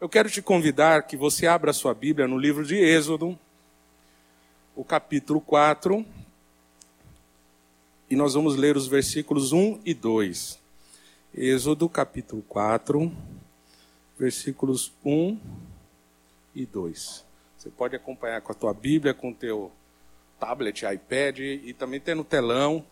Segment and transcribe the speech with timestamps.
[0.00, 3.38] Eu quero te convidar que você abra sua Bíblia no livro de Êxodo,
[4.74, 6.06] o capítulo 4,
[8.08, 10.58] e nós vamos ler os versículos 1 e 2.
[11.34, 13.12] Êxodo, capítulo 4,
[14.18, 15.38] versículos 1
[16.54, 17.24] e 2.
[17.58, 19.70] Você pode acompanhar com a tua Bíblia, com o teu
[20.38, 22.86] tablet, iPad e também tem no telão.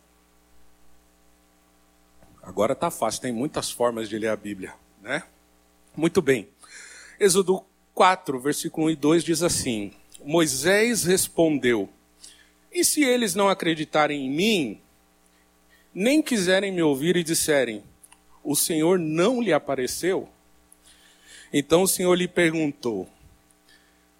[2.42, 5.22] Agora está fácil, tem muitas formas de ler a Bíblia, né?
[5.96, 6.46] Muito bem.
[7.20, 7.64] Êxodo
[7.94, 9.92] 4, versículo 1 e 2 diz assim:
[10.24, 11.88] Moisés respondeu:
[12.72, 14.80] E se eles não acreditarem em mim,
[15.92, 17.82] nem quiserem me ouvir e disserem:
[18.44, 20.28] O Senhor não lhe apareceu?
[21.52, 23.08] Então o Senhor lhe perguntou: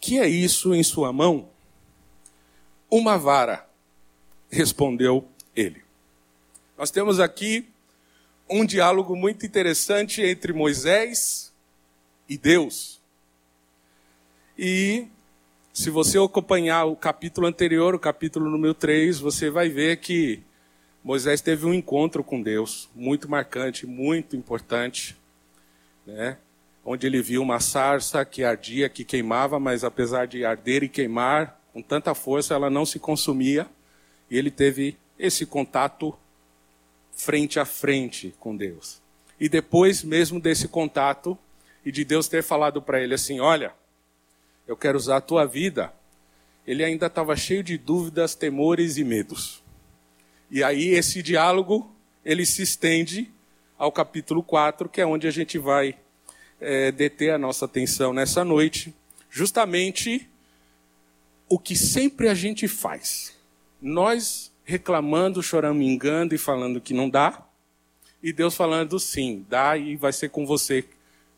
[0.00, 1.48] Que é isso em sua mão?
[2.90, 3.68] Uma vara,
[4.50, 5.84] respondeu ele.
[6.76, 7.68] Nós temos aqui
[8.50, 11.47] um diálogo muito interessante entre Moisés
[12.28, 13.00] e Deus.
[14.58, 15.06] E
[15.72, 20.42] se você acompanhar o capítulo anterior, o capítulo número 3, você vai ver que
[21.02, 25.16] Moisés teve um encontro com Deus, muito marcante, muito importante,
[26.04, 26.36] né?
[26.84, 31.60] onde ele viu uma sarça que ardia, que queimava, mas apesar de arder e queimar
[31.72, 33.68] com tanta força, ela não se consumia,
[34.30, 36.16] e ele teve esse contato
[37.12, 39.00] frente a frente com Deus.
[39.38, 41.38] E depois mesmo desse contato,
[41.88, 43.72] e de Deus ter falado para ele assim: Olha,
[44.66, 45.90] eu quero usar a tua vida.
[46.66, 49.64] Ele ainda estava cheio de dúvidas, temores e medos.
[50.50, 51.90] E aí esse diálogo
[52.22, 53.32] ele se estende
[53.78, 55.96] ao capítulo 4, que é onde a gente vai
[56.60, 58.94] é, deter a nossa atenção nessa noite,
[59.30, 60.28] justamente
[61.48, 63.34] o que sempre a gente faz.
[63.80, 67.46] Nós reclamando, choramingando e falando que não dá,
[68.22, 70.84] e Deus falando sim, dá e vai ser com você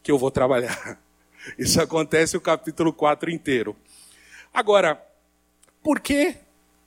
[0.03, 0.99] que eu vou trabalhar.
[1.59, 3.77] Isso acontece o capítulo 4 inteiro.
[4.53, 5.01] Agora,
[5.83, 6.37] por que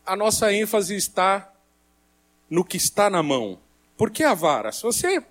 [0.06, 1.52] a nossa ênfase está
[2.50, 3.60] no que está na mão?
[3.98, 4.72] Por que a vara?
[4.72, 5.24] Se você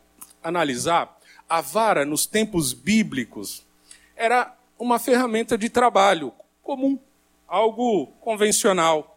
[0.42, 1.16] analisar,
[1.48, 3.66] a vara nos tempos bíblicos
[4.16, 6.32] era uma ferramenta de trabalho
[6.62, 6.98] comum,
[7.46, 9.08] algo convencional.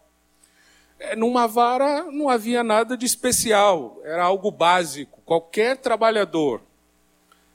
[0.99, 5.21] É, numa vara não havia nada de especial, era algo básico.
[5.25, 6.61] Qualquer trabalhador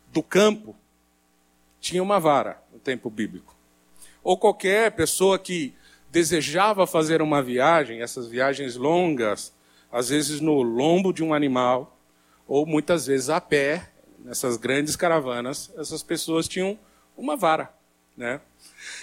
[0.08, 0.74] do campo
[1.80, 3.56] tinha uma vara no tempo bíblico.
[4.22, 5.74] Ou qualquer pessoa que
[6.10, 9.52] desejava fazer uma viagem, essas viagens longas,
[9.90, 11.96] às vezes no lombo de um animal,
[12.46, 16.78] ou muitas vezes a pé, nessas grandes caravanas, essas pessoas tinham
[17.16, 17.72] uma vara.
[18.16, 18.40] Né?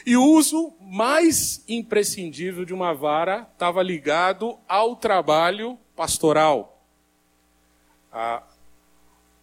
[0.06, 6.84] E o uso mais imprescindível de uma vara estava ligado ao trabalho pastoral.
[8.12, 8.44] A,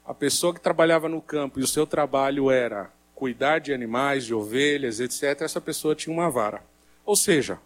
[0.06, 4.34] a pessoa que trabalhava no campo e o seu trabalho era cuidar de animais, de
[4.34, 6.62] ovelhas, etc., essa pessoa tinha uma vara.
[7.04, 7.58] Ou seja,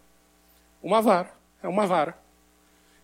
[0.81, 2.17] uma vara, é uma vara.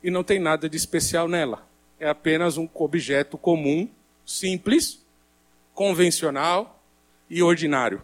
[0.03, 1.67] E não tem nada de especial nela.
[1.99, 3.89] É apenas um objeto comum,
[4.25, 5.03] simples,
[5.73, 6.81] convencional
[7.29, 8.01] e ordinário.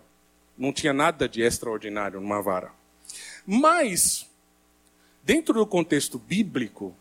[0.58, 2.72] Não tinha nada de extraordinário numa vara.
[3.46, 4.30] Mas,
[5.24, 6.96] dentro do contexto bíblico,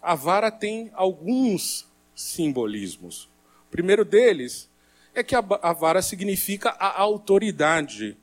[0.00, 3.24] a vara tem alguns simbolismos.
[3.66, 4.68] O primeiro deles
[5.14, 8.16] é que a, vara significa a autoridade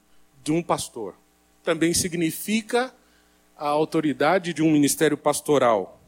[0.43, 1.15] de um pastor.
[1.63, 2.93] Também significa
[3.57, 6.01] a autoridade de um ministério pastoral.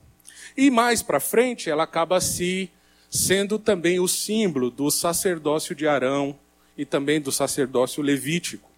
[0.58, 2.70] E mais para frente, ela acaba se
[3.10, 6.38] sendo também o símbolo do sacerdócio de Arão
[6.78, 8.70] e também do sacerdócio levítico.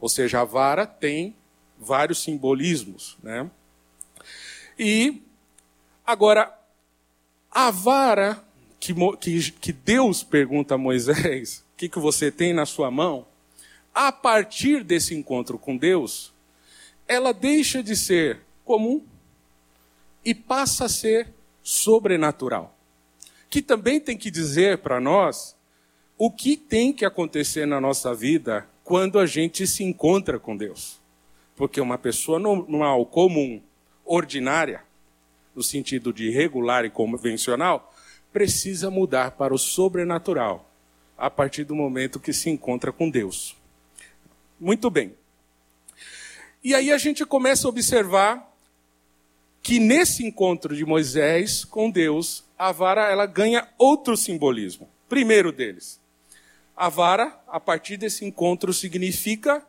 [0.00, 1.34] Ou seja, a vara tem
[1.78, 3.50] vários simbolismos, né?
[4.78, 5.22] E
[6.06, 6.56] agora
[7.50, 8.45] a vara
[8.86, 13.26] que, que, que Deus pergunta a Moisés: o que, que você tem na sua mão?
[13.94, 16.32] A partir desse encontro com Deus,
[17.08, 19.02] ela deixa de ser comum
[20.24, 21.28] e passa a ser
[21.62, 22.76] sobrenatural.
[23.48, 25.56] Que também tem que dizer para nós
[26.18, 31.00] o que tem que acontecer na nossa vida quando a gente se encontra com Deus.
[31.54, 33.62] Porque uma pessoa normal, comum,
[34.04, 34.84] ordinária,
[35.54, 37.94] no sentido de regular e convencional,
[38.36, 40.70] precisa mudar para o sobrenatural
[41.16, 43.56] a partir do momento que se encontra com Deus.
[44.60, 45.14] Muito bem.
[46.62, 48.54] E aí a gente começa a observar
[49.62, 54.86] que nesse encontro de Moisés com Deus, a vara ela ganha outro simbolismo.
[55.08, 55.98] Primeiro deles,
[56.76, 59.66] a vara, a partir desse encontro, significa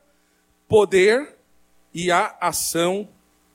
[0.68, 1.38] poder
[1.94, 3.08] e a ação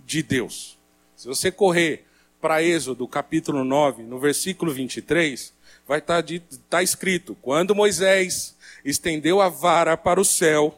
[0.06, 0.78] de Deus.
[1.14, 2.06] Se você correr
[2.42, 5.54] para Êxodo, capítulo 9, no versículo 23,
[5.86, 6.28] vai estar tá,
[6.68, 10.76] tá escrito: Quando Moisés estendeu a vara para o céu,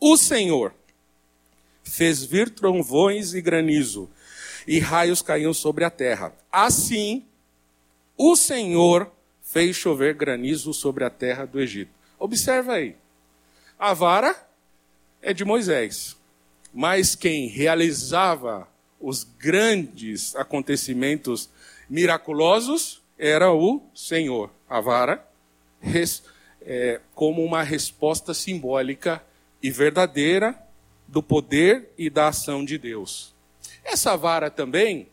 [0.00, 0.74] o Senhor
[1.84, 4.10] fez vir trovões e granizo,
[4.66, 6.34] e raios caíam sobre a terra.
[6.50, 7.24] Assim,
[8.18, 9.12] o Senhor
[9.42, 11.92] fez chover granizo sobre a terra do Egito.
[12.18, 12.96] Observa aí.
[13.78, 14.34] A vara
[15.22, 16.16] é de Moisés,
[16.74, 18.68] mas quem realizava
[19.00, 21.48] os grandes acontecimentos
[21.88, 24.50] miraculosos era o Senhor.
[24.68, 25.26] A vara,
[26.62, 29.22] é, como uma resposta simbólica
[29.62, 30.56] e verdadeira
[31.08, 33.34] do poder e da ação de Deus.
[33.82, 35.08] Essa vara também,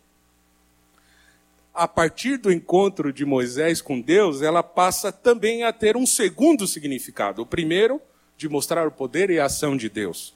[1.74, 6.68] a partir do encontro de Moisés com Deus, ela passa também a ter um segundo
[6.68, 7.42] significado.
[7.42, 8.01] O primeiro,
[8.38, 10.36] de mostrar o poder e a ação de Deus.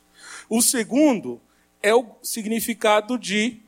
[0.50, 1.40] O segundo
[1.82, 3.62] é o significado de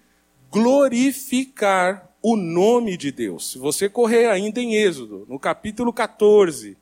[0.51, 3.51] glorificar o nome de Deus.
[3.51, 6.77] Se você correr ainda em Êxodo, no capítulo 14,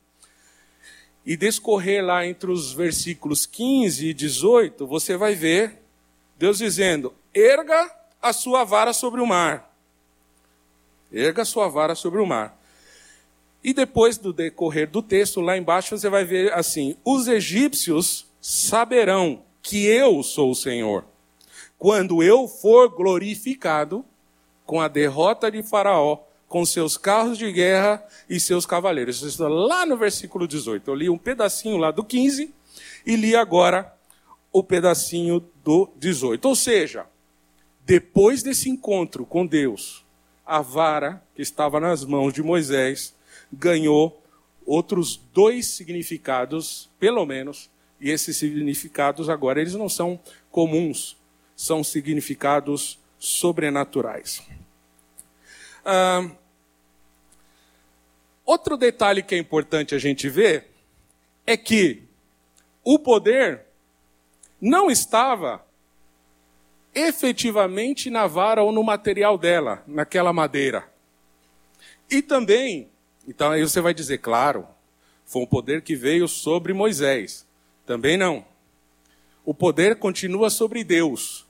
[1.24, 5.80] e descorrer lá entre os versículos 15 e 18, você vai ver
[6.38, 7.90] Deus dizendo: erga
[8.20, 9.72] a sua vara sobre o mar.
[11.12, 12.60] Erga a sua vara sobre o mar.
[13.62, 19.44] E depois do decorrer do texto, lá embaixo, você vai ver assim: os egípcios saberão
[19.62, 21.04] que eu sou o Senhor,
[21.82, 24.04] quando eu for glorificado
[24.64, 29.16] com a derrota de Faraó com seus carros de guerra e seus cavaleiros.
[29.16, 30.88] Isso está lá no versículo 18.
[30.88, 32.54] Eu li um pedacinho lá do 15
[33.04, 33.92] e li agora
[34.52, 36.46] o pedacinho do 18.
[36.46, 37.04] Ou seja,
[37.84, 40.04] depois desse encontro com Deus,
[40.46, 43.12] a vara que estava nas mãos de Moisés
[43.52, 44.22] ganhou
[44.64, 47.68] outros dois significados, pelo menos,
[48.00, 51.20] e esses significados agora eles não são comuns,
[51.62, 54.42] são significados sobrenaturais.
[55.84, 56.30] Ah,
[58.44, 60.66] Outro detalhe que é importante a gente ver
[61.46, 62.02] é que
[62.84, 63.62] o poder
[64.60, 65.64] não estava
[66.94, 70.86] efetivamente na vara ou no material dela, naquela madeira.
[72.10, 72.90] E também,
[73.26, 74.66] então aí você vai dizer, claro,
[75.24, 77.46] foi um poder que veio sobre Moisés.
[77.86, 78.44] Também não.
[79.44, 81.41] O poder continua sobre Deus.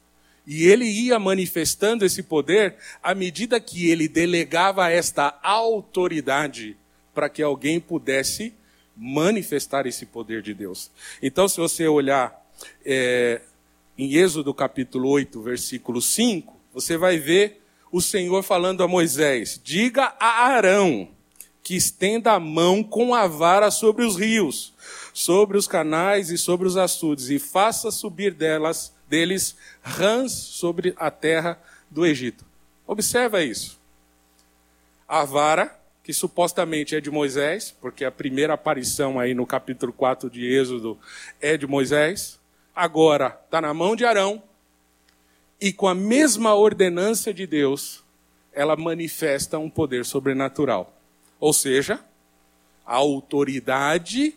[0.47, 6.77] E ele ia manifestando esse poder à medida que ele delegava esta autoridade
[7.15, 8.53] para que alguém pudesse
[8.97, 10.91] manifestar esse poder de Deus.
[11.23, 12.45] Então, se você olhar
[12.85, 13.41] é,
[13.97, 20.15] em Êxodo capítulo 8, versículo 5, você vai ver o Senhor falando a Moisés: Diga
[20.19, 21.09] a Arão
[21.63, 24.75] que estenda a mão com a vara sobre os rios,
[25.13, 31.11] sobre os canais e sobre os açudes, e faça subir delas, deles rãs sobre a
[31.11, 31.61] terra
[31.91, 32.47] do Egito.
[32.87, 33.79] Observa isso.
[35.07, 40.31] A vara que supostamente é de Moisés, porque a primeira aparição aí no capítulo 4
[40.31, 40.99] de Êxodo
[41.41, 42.41] é de Moisés,
[42.75, 44.43] agora está na mão de Arão,
[45.61, 48.03] e com a mesma ordenança de Deus,
[48.53, 50.93] ela manifesta um poder sobrenatural.
[51.39, 52.01] Ou seja,
[52.85, 54.35] a autoridade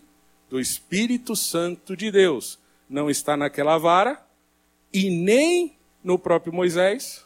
[0.49, 4.24] do Espírito Santo de Deus não está naquela vara
[4.93, 7.25] e nem no próprio Moisés,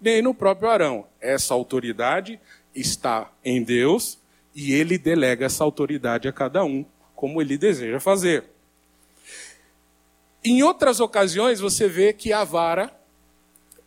[0.00, 1.06] nem no próprio Arão.
[1.20, 2.40] Essa autoridade
[2.74, 4.18] está em Deus
[4.54, 6.84] e ele delega essa autoridade a cada um,
[7.14, 8.44] como ele deseja fazer.
[10.44, 12.94] Em outras ocasiões, você vê que a vara,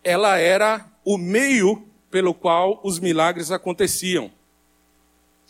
[0.03, 4.31] ela era o meio pelo qual os milagres aconteciam.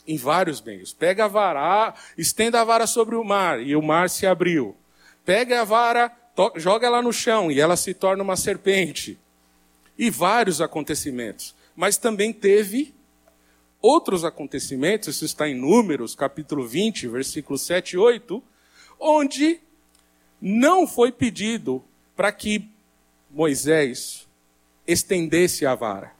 [0.05, 0.93] Em vários meios.
[0.93, 4.75] Pega a vara, estenda a vara sobre o mar e o mar se abriu.
[5.25, 6.11] Pega a vara,
[6.55, 9.17] joga ela no chão e ela se torna uma serpente.
[9.97, 11.55] E vários acontecimentos.
[11.75, 12.93] Mas também teve
[13.81, 18.43] outros acontecimentos, isso está em Números, capítulo 20, versículos 7 e 8,
[18.99, 19.59] onde
[20.41, 21.83] não foi pedido
[22.15, 22.69] para que
[23.29, 24.27] Moisés
[24.85, 26.13] estendesse a vara.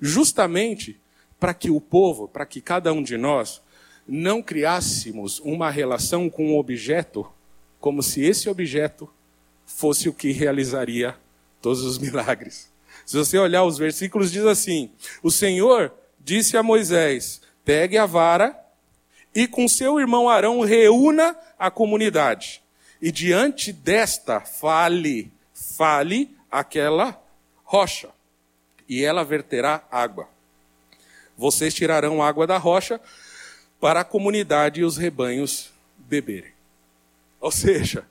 [0.00, 1.00] Justamente
[1.38, 3.60] para que o povo, para que cada um de nós,
[4.06, 7.30] não criássemos uma relação com um objeto
[7.80, 9.08] como se esse objeto
[9.68, 11.14] fosse o que realizaria
[11.60, 12.72] todos os milagres.
[13.06, 14.90] Se você olhar os versículos, diz assim:
[15.22, 18.58] O Senhor disse a Moisés: Pegue a vara
[19.34, 22.62] e com seu irmão Arão reúna a comunidade.
[23.00, 27.16] e diante desta fale, fale aquela
[27.62, 28.08] rocha,
[28.88, 30.28] e ela verterá água.
[31.36, 33.00] Vocês tirarão água da rocha
[33.80, 36.50] para a comunidade e os rebanhos beberem.
[37.40, 38.04] Ou seja,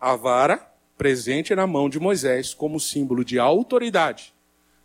[0.00, 4.34] a vara presente na mão de Moisés como símbolo de autoridade.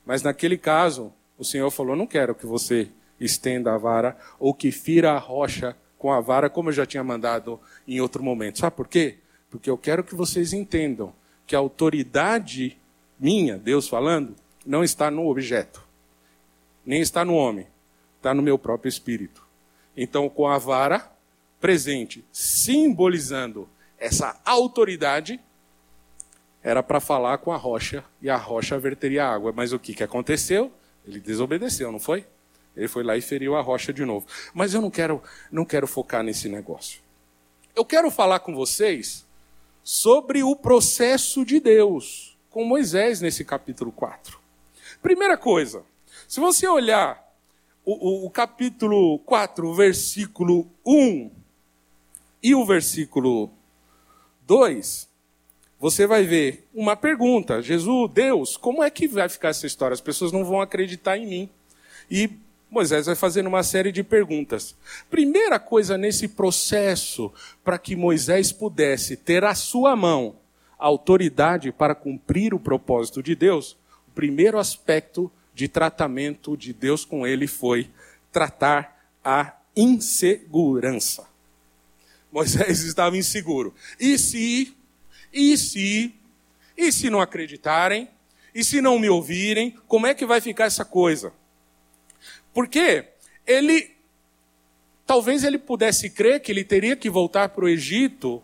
[0.06, 4.72] Mas naquele caso, o Senhor falou: Não quero que você estenda a vara ou que
[4.72, 8.60] fira a rocha com a vara, como eu já tinha mandado em outro momento.
[8.60, 9.18] Sabe por quê?
[9.50, 11.14] Porque eu quero que vocês entendam
[11.48, 12.78] que a autoridade
[13.20, 15.82] minha, Deus falando, não está no objeto,
[16.86, 17.68] nem está no homem,
[18.18, 19.46] está no meu próprio espírito.
[19.96, 21.12] Então, com a vara
[21.62, 23.70] presente, simbolizando
[24.06, 25.40] essa autoridade,
[26.62, 29.52] era para falar com a rocha e a rocha verteria água.
[29.52, 30.72] Mas o que, que aconteceu?
[31.08, 32.26] Ele desobedeceu, não foi?
[32.76, 34.28] Ele foi lá e feriu a rocha de novo.
[34.54, 37.02] Mas eu não quero, não quero focar nesse negócio.
[37.76, 39.26] Eu quero falar com vocês
[39.84, 44.40] sobre o processo de Deus com Moisés nesse capítulo 4.
[45.02, 45.84] Primeira coisa,
[46.28, 47.24] se você olhar
[47.84, 51.32] o, o, o capítulo 4, o versículo 1
[52.42, 53.50] e o versículo
[54.48, 55.08] 2,
[55.80, 59.94] você vai ver uma pergunta: Jesus, Deus, como é que vai ficar essa história?
[59.94, 61.50] As pessoas não vão acreditar em mim.
[62.10, 62.30] E
[62.70, 64.76] Moisés vai fazendo uma série de perguntas.
[65.10, 67.32] Primeira coisa nesse processo,
[67.64, 70.36] para que Moisés pudesse ter à sua mão
[70.78, 77.06] a autoridade para cumprir o propósito de Deus, o primeiro aspecto de tratamento de Deus
[77.06, 77.90] com ele foi
[78.32, 81.35] tratar a insegurança.
[82.36, 83.74] Moisés estava inseguro.
[83.98, 84.76] E se,
[85.32, 86.14] e se,
[86.76, 88.10] e se não acreditarem?
[88.54, 89.74] E se não me ouvirem?
[89.88, 91.32] Como é que vai ficar essa coisa?
[92.54, 93.06] Porque
[93.48, 93.90] ele,
[95.06, 98.44] talvez ele pudesse crer que ele teria que voltar para o Egito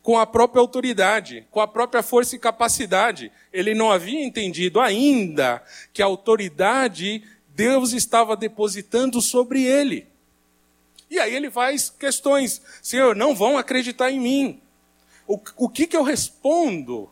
[0.00, 3.32] com a própria autoridade, com a própria força e capacidade.
[3.52, 5.60] Ele não havia entendido ainda
[5.92, 10.13] que a autoridade Deus estava depositando sobre ele.
[11.14, 12.60] E aí ele faz questões.
[12.82, 14.60] Senhor, não vão acreditar em mim.
[15.28, 17.08] O, o que, que eu respondo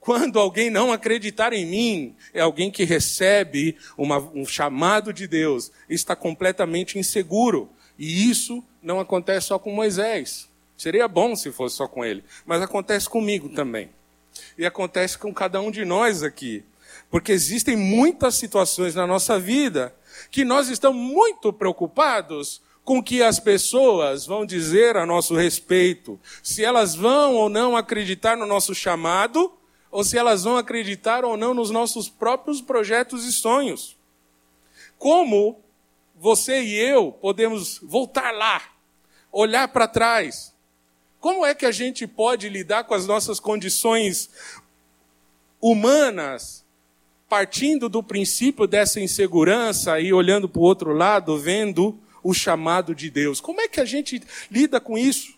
[0.00, 5.70] quando alguém não acreditar em mim, é alguém que recebe uma, um chamado de Deus
[5.88, 7.70] e está completamente inseguro.
[7.98, 10.48] E isso não acontece só com Moisés.
[10.78, 13.90] Seria bom se fosse só com ele, mas acontece comigo também.
[14.56, 16.64] E acontece com cada um de nós aqui.
[17.10, 19.94] Porque existem muitas situações na nossa vida
[20.30, 26.64] que nós estamos muito preocupados com que as pessoas vão dizer a nosso respeito, se
[26.64, 29.52] elas vão ou não acreditar no nosso chamado,
[29.90, 33.96] ou se elas vão acreditar ou não nos nossos próprios projetos e sonhos.
[34.98, 35.60] Como
[36.16, 38.62] você e eu podemos voltar lá,
[39.30, 40.52] olhar para trás?
[41.20, 44.30] Como é que a gente pode lidar com as nossas condições
[45.60, 46.64] humanas,
[47.28, 53.10] partindo do princípio dessa insegurança e olhando para o outro lado, vendo o chamado de
[53.10, 53.40] Deus?
[53.40, 55.34] Como é que a gente lida com isso?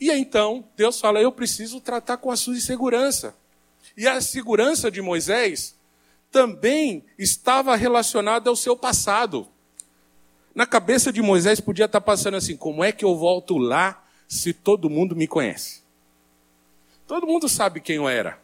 [0.00, 3.34] E então, Deus fala: Eu preciso tratar com a sua insegurança.
[3.96, 5.76] E a segurança de Moisés
[6.30, 9.46] também estava relacionada ao seu passado.
[10.54, 14.52] Na cabeça de Moisés podia estar passando assim: como é que eu volto lá se
[14.52, 15.82] todo mundo me conhece?
[17.06, 18.40] Todo mundo sabe quem eu era.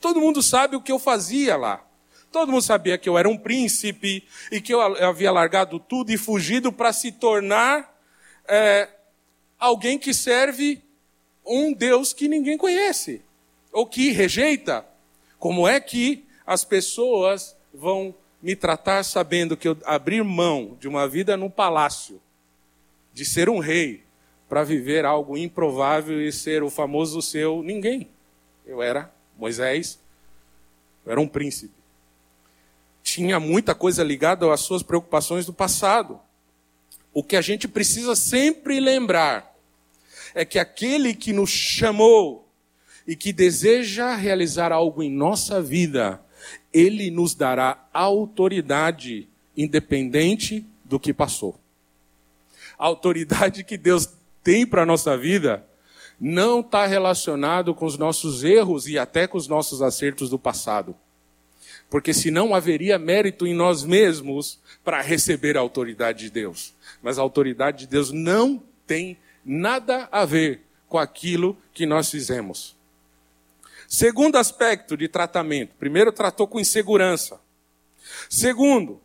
[0.00, 1.84] Todo mundo sabe o que eu fazia lá.
[2.34, 6.18] Todo mundo sabia que eu era um príncipe e que eu havia largado tudo e
[6.18, 7.96] fugido para se tornar
[8.48, 8.88] é,
[9.56, 10.82] alguém que serve
[11.46, 13.22] um Deus que ninguém conhece
[13.70, 14.84] ou que rejeita,
[15.38, 18.12] como é que as pessoas vão
[18.42, 22.20] me tratar sabendo que eu abrir mão de uma vida no palácio,
[23.12, 24.02] de ser um rei,
[24.48, 28.08] para viver algo improvável e ser o famoso seu ninguém?
[28.66, 30.00] Eu era Moisés,
[31.06, 31.83] eu era um príncipe.
[33.04, 36.18] Tinha muita coisa ligada às suas preocupações do passado.
[37.12, 39.54] O que a gente precisa sempre lembrar
[40.34, 42.48] é que aquele que nos chamou
[43.06, 46.20] e que deseja realizar algo em nossa vida,
[46.72, 51.60] ele nos dará autoridade independente do que passou.
[52.78, 54.08] A autoridade que Deus
[54.42, 55.64] tem para a nossa vida
[56.18, 60.96] não está relacionado com os nossos erros e até com os nossos acertos do passado.
[61.94, 66.74] Porque senão haveria mérito em nós mesmos para receber a autoridade de Deus.
[67.00, 72.76] Mas a autoridade de Deus não tem nada a ver com aquilo que nós fizemos.
[73.86, 77.40] Segundo aspecto de tratamento: primeiro, tratou com insegurança.
[78.28, 79.00] Segundo,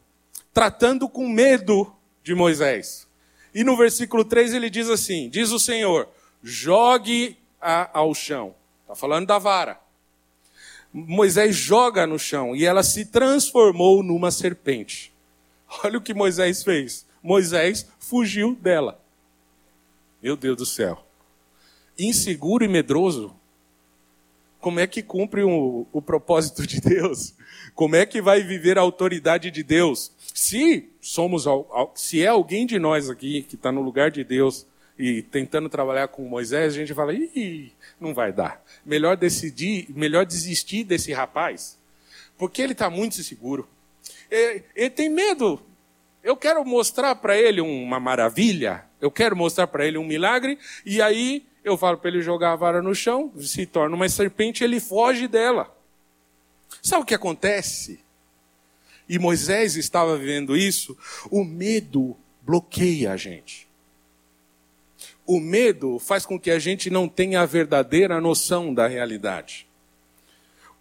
[0.52, 3.08] tratando com medo de Moisés.
[3.54, 6.10] E no versículo 3 ele diz assim: Diz o Senhor:
[6.42, 8.56] jogue a, ao chão.
[8.82, 9.80] Está falando da vara.
[10.94, 15.14] Moisés joga no chão e ela se transformou numa serpente.
[15.84, 17.06] Olha o que Moisés fez.
[17.22, 19.00] Moisés fugiu dela.
[20.22, 21.06] Meu Deus do céu.
[21.98, 23.36] Inseguro e medroso.
[24.60, 27.34] Como é que cumpre o, o propósito de Deus?
[27.76, 30.12] Como é que vai viver a autoridade de Deus?
[30.34, 31.46] Se somos,
[31.96, 34.66] se é alguém de nós aqui que está no lugar de Deus
[35.00, 38.62] e tentando trabalhar com Moisés, a gente fala, Ih, não vai dar.
[38.86, 41.80] Melhor decidir, melhor desistir desse rapaz,
[42.38, 43.66] porque ele está muito inseguro.
[44.30, 45.62] Ele, ele tem medo.
[46.22, 51.02] Eu quero mostrar para ele uma maravilha, eu quero mostrar para ele um milagre, e
[51.02, 54.82] aí eu falo para ele jogar a vara no chão, se torna uma serpente, ele
[54.82, 55.74] foge dela.
[56.84, 58.02] Sabe o que acontece?
[59.08, 60.98] E Moisés estava vivendo isso,
[61.32, 63.69] o medo bloqueia a gente.
[65.32, 69.68] O medo faz com que a gente não tenha a verdadeira noção da realidade.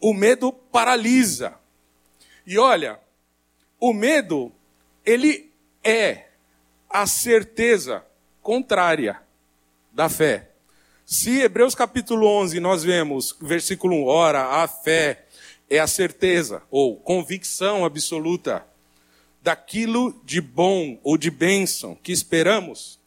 [0.00, 1.54] O medo paralisa.
[2.46, 2.98] E olha,
[3.78, 4.50] o medo,
[5.04, 5.52] ele
[5.84, 6.28] é
[6.88, 8.02] a certeza
[8.40, 9.20] contrária
[9.92, 10.48] da fé.
[11.04, 15.26] Se Hebreus capítulo 11 nós vemos, versículo 1, ora, a fé
[15.68, 18.66] é a certeza ou convicção absoluta
[19.42, 22.97] daquilo de bom ou de bênção que esperamos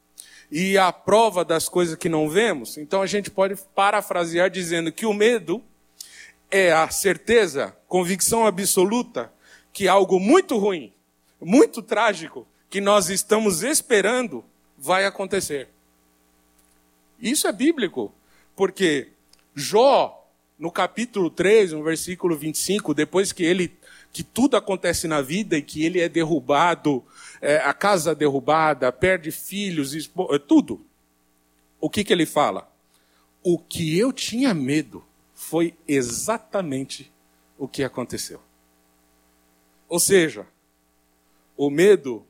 [0.52, 5.06] e a prova das coisas que não vemos, então a gente pode parafrasear dizendo que
[5.06, 5.64] o medo
[6.50, 9.32] é a certeza, convicção absoluta
[9.72, 10.92] que algo muito ruim,
[11.40, 14.44] muito trágico, que nós estamos esperando
[14.78, 15.70] vai acontecer.
[17.20, 18.14] Isso é bíblico,
[18.56, 19.10] porque
[19.56, 20.28] Jó,
[20.60, 23.72] no capítulo 3, no versículo 25, depois que ele
[24.12, 27.02] que tudo acontece na vida e que ele é derrubado
[27.42, 30.86] é, a casa derrubada, perde filhos, é, tudo.
[31.80, 32.72] O que, que ele fala?
[33.44, 37.12] O que eu tinha medo foi exatamente
[37.58, 38.40] o que aconteceu.
[39.90, 40.46] Ou seja,
[41.58, 42.26] o medo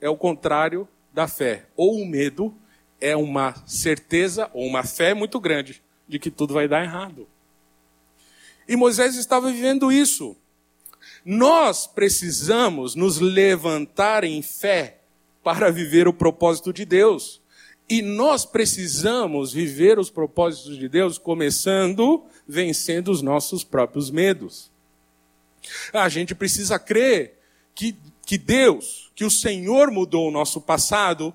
[0.00, 1.66] é o contrário da fé.
[1.76, 2.54] Ou o medo
[3.00, 7.28] é uma certeza ou uma fé muito grande de que tudo vai dar errado.
[8.68, 10.36] E Moisés estava vivendo isso.
[11.24, 14.98] Nós precisamos nos levantar em fé
[15.42, 17.40] para viver o propósito de Deus.
[17.88, 24.70] E nós precisamos viver os propósitos de Deus começando vencendo os nossos próprios medos.
[25.92, 27.38] A gente precisa crer
[27.74, 31.34] que, que Deus, que o Senhor mudou o nosso passado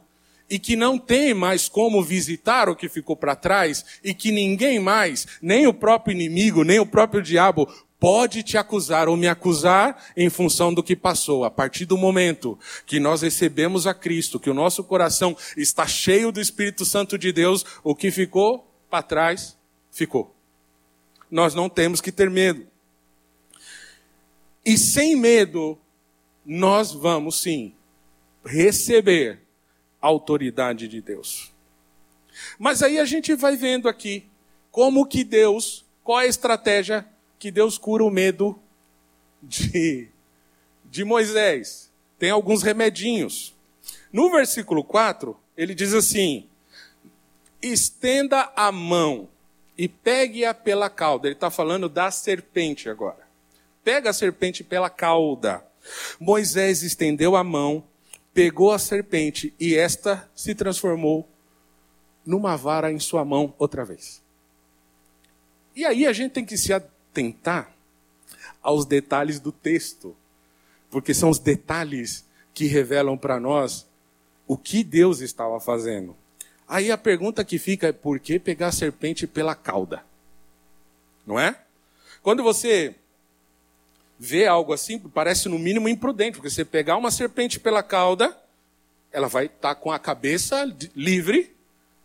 [0.49, 4.79] e que não tem mais como visitar o que ficou para trás e que ninguém
[4.79, 7.67] mais, nem o próprio inimigo, nem o próprio diabo,
[7.99, 11.43] pode te acusar ou me acusar em função do que passou.
[11.43, 16.31] A partir do momento que nós recebemos a Cristo, que o nosso coração está cheio
[16.31, 19.57] do Espírito Santo de Deus, o que ficou para trás,
[19.91, 20.33] ficou.
[21.29, 22.65] Nós não temos que ter medo.
[24.65, 25.77] E sem medo,
[26.45, 27.73] nós vamos sim
[28.45, 29.41] receber
[30.01, 31.51] a autoridade de Deus.
[32.57, 34.25] Mas aí a gente vai vendo aqui
[34.71, 37.05] como que Deus, qual a estratégia
[37.39, 38.59] que Deus cura o medo
[39.41, 40.09] de,
[40.85, 41.89] de Moisés.
[42.19, 43.55] Tem alguns remedinhos.
[44.11, 46.47] No versículo 4, ele diz assim:
[47.61, 49.29] estenda a mão
[49.77, 51.27] e pegue-a pela cauda.
[51.27, 53.25] Ele está falando da serpente agora.
[53.83, 55.63] Pega a serpente pela cauda.
[56.19, 57.83] Moisés estendeu a mão,
[58.33, 61.27] pegou a serpente e esta se transformou
[62.25, 64.21] numa vara em sua mão outra vez.
[65.75, 66.73] E aí a gente tem que se
[67.11, 67.71] atentar
[68.61, 70.15] aos detalhes do texto,
[70.89, 73.87] porque são os detalhes que revelam para nós
[74.47, 76.15] o que Deus estava fazendo.
[76.67, 80.03] Aí a pergunta que fica é: por que pegar a serpente pela cauda?
[81.25, 81.59] Não é?
[82.21, 82.95] Quando você
[84.19, 88.37] vê algo assim, parece no mínimo imprudente, porque você pegar uma serpente pela cauda,
[89.11, 91.55] ela vai estar tá com a cabeça livre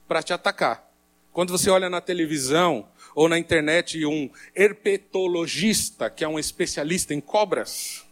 [0.07, 0.89] para te atacar.
[1.33, 7.21] Quando você olha na televisão ou na internet um herpetologista, que é um especialista em
[7.21, 8.05] cobras,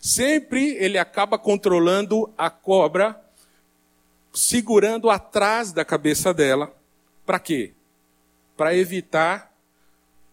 [0.00, 3.20] sempre ele acaba controlando a cobra,
[4.32, 6.74] segurando atrás da cabeça dela.
[7.24, 7.72] Para quê?
[8.56, 9.52] Para evitar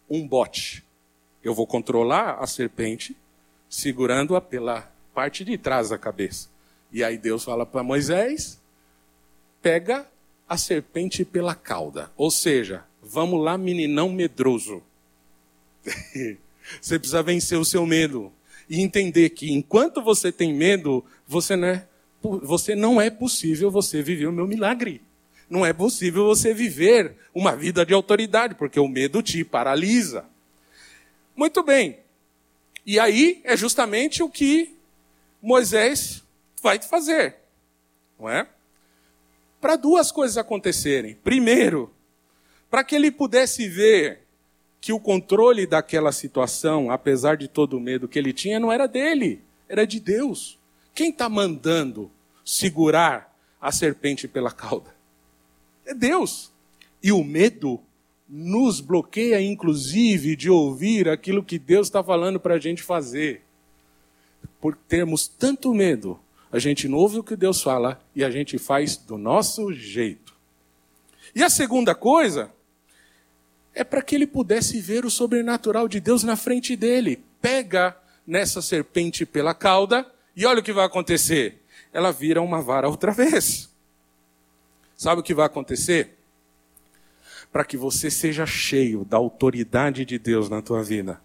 [0.10, 0.84] um bote.
[1.44, 3.18] Eu vou controlar a serpente,
[3.70, 6.50] segurando-a pela parte de trás da cabeça.
[6.92, 8.62] E aí Deus fala para Moisés:
[9.62, 10.08] pega
[10.48, 12.12] a serpente pela cauda.
[12.16, 14.82] Ou seja, Vamos lá, meninão medroso.
[16.82, 18.32] você precisa vencer o seu medo
[18.70, 21.88] e entender que enquanto você tem medo, você não é,
[22.22, 25.02] você não é possível você viver o meu milagre.
[25.50, 30.26] não é possível você viver uma vida de autoridade, porque o medo te paralisa.
[31.36, 32.00] Muito bem.
[32.86, 34.76] E aí é justamente o que
[35.42, 36.24] Moisés
[36.62, 37.36] vai fazer,
[38.18, 38.48] não é?
[39.62, 41.16] Para duas coisas acontecerem.
[41.24, 41.94] Primeiro,
[42.74, 44.22] para que ele pudesse ver
[44.82, 48.88] que o controle daquela situação, apesar de todo o medo que ele tinha, não era
[48.88, 50.58] dele, era de Deus.
[50.92, 52.10] Quem está mandando
[52.44, 53.32] segurar
[53.62, 54.90] a serpente pela cauda?
[55.86, 56.52] É Deus.
[57.04, 57.80] E o medo
[58.28, 63.44] nos bloqueia, inclusive, de ouvir aquilo que Deus está falando para a gente fazer.
[64.60, 66.20] Por termos tanto medo,
[66.52, 70.34] a gente não ouve o que Deus fala e a gente faz do nosso jeito.
[71.36, 72.52] E a segunda coisa
[73.74, 77.24] é para que ele pudesse ver o sobrenatural de Deus na frente dele.
[77.42, 80.06] Pega nessa serpente pela cauda
[80.36, 81.62] e olha o que vai acontecer.
[81.92, 83.70] Ela vira uma vara outra vez.
[84.96, 86.18] Sabe o que vai acontecer?
[87.52, 91.22] Para que você seja cheio da autoridade de Deus na tua vida.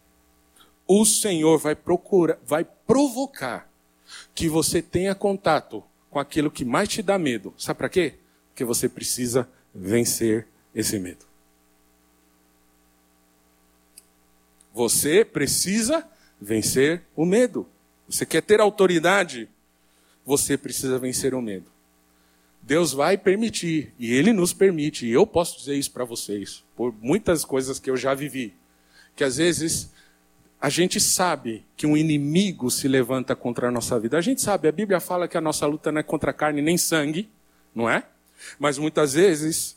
[0.86, 3.70] O Senhor vai procurar, vai provocar
[4.34, 7.52] que você tenha contato com aquilo que mais te dá medo.
[7.58, 8.14] Sabe para quê?
[8.48, 11.27] Porque você precisa vencer esse medo.
[14.78, 16.08] Você precisa
[16.40, 17.66] vencer o medo.
[18.08, 19.48] Você quer ter autoridade?
[20.24, 21.66] Você precisa vencer o medo.
[22.62, 26.94] Deus vai permitir, e Ele nos permite, e eu posso dizer isso para vocês, por
[27.02, 28.54] muitas coisas que eu já vivi,
[29.16, 29.90] que às vezes
[30.60, 34.16] a gente sabe que um inimigo se levanta contra a nossa vida.
[34.16, 36.78] A gente sabe, a Bíblia fala que a nossa luta não é contra carne nem
[36.78, 37.28] sangue,
[37.74, 38.04] não é?
[38.60, 39.76] Mas muitas vezes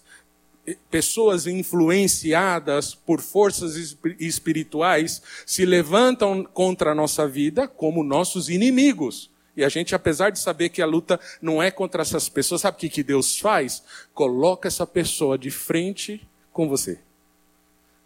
[0.89, 3.75] pessoas influenciadas por forças
[4.19, 9.29] espirituais se levantam contra a nossa vida como nossos inimigos.
[9.55, 12.77] E a gente, apesar de saber que a luta não é contra essas pessoas, sabe
[12.77, 13.83] o que Deus faz?
[14.13, 16.99] Coloca essa pessoa de frente com você.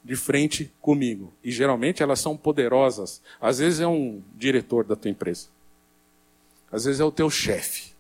[0.04, 1.34] De frente comigo.
[1.44, 3.22] E geralmente elas são poderosas.
[3.40, 5.48] Às vezes é um diretor da tua empresa.
[6.72, 7.95] Às vezes é o teu chefe.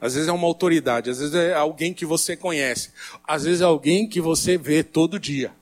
[0.00, 2.90] Às vezes é uma autoridade, às vezes é alguém que você conhece,
[3.26, 5.52] às vezes é alguém que você vê todo dia.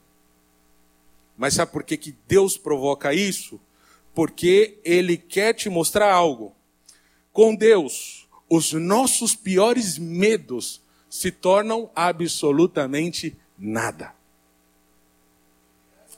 [1.36, 3.60] Mas sabe por que, que Deus provoca isso?
[4.14, 6.54] Porque Ele quer te mostrar algo.
[7.32, 14.14] Com Deus, os nossos piores medos se tornam absolutamente nada.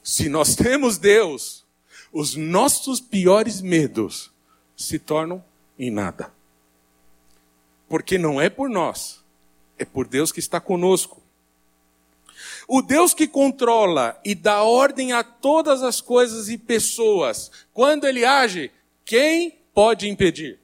[0.03, 1.65] Se nós temos Deus,
[2.13, 4.31] os nossos piores medos
[4.77, 5.45] se tornam
[5.79, 6.33] em nada.
[7.89, 9.25] Porque não é por nós,
[9.79, 11.23] é por Deus que está conosco.
[12.67, 18.25] O Deus que controla e dá ordem a todas as coisas e pessoas, quando ele
[18.25, 18.71] age,
[19.05, 20.59] quem pode impedir?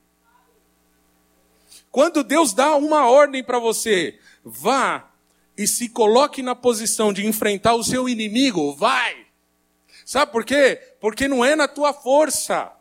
[1.90, 5.10] Quando Deus dá uma ordem para você, vá
[5.56, 9.24] e se coloque na posição de enfrentar o seu inimigo, vai.
[10.04, 10.96] Sabe por quê?
[11.00, 12.73] Porque não é na tua força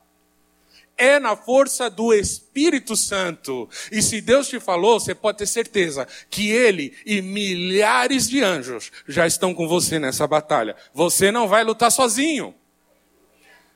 [0.97, 3.69] é na força do Espírito Santo.
[3.91, 8.91] E se Deus te falou, você pode ter certeza que Ele e milhares de anjos
[9.07, 10.75] já estão com você nessa batalha.
[10.93, 12.53] Você não vai lutar sozinho.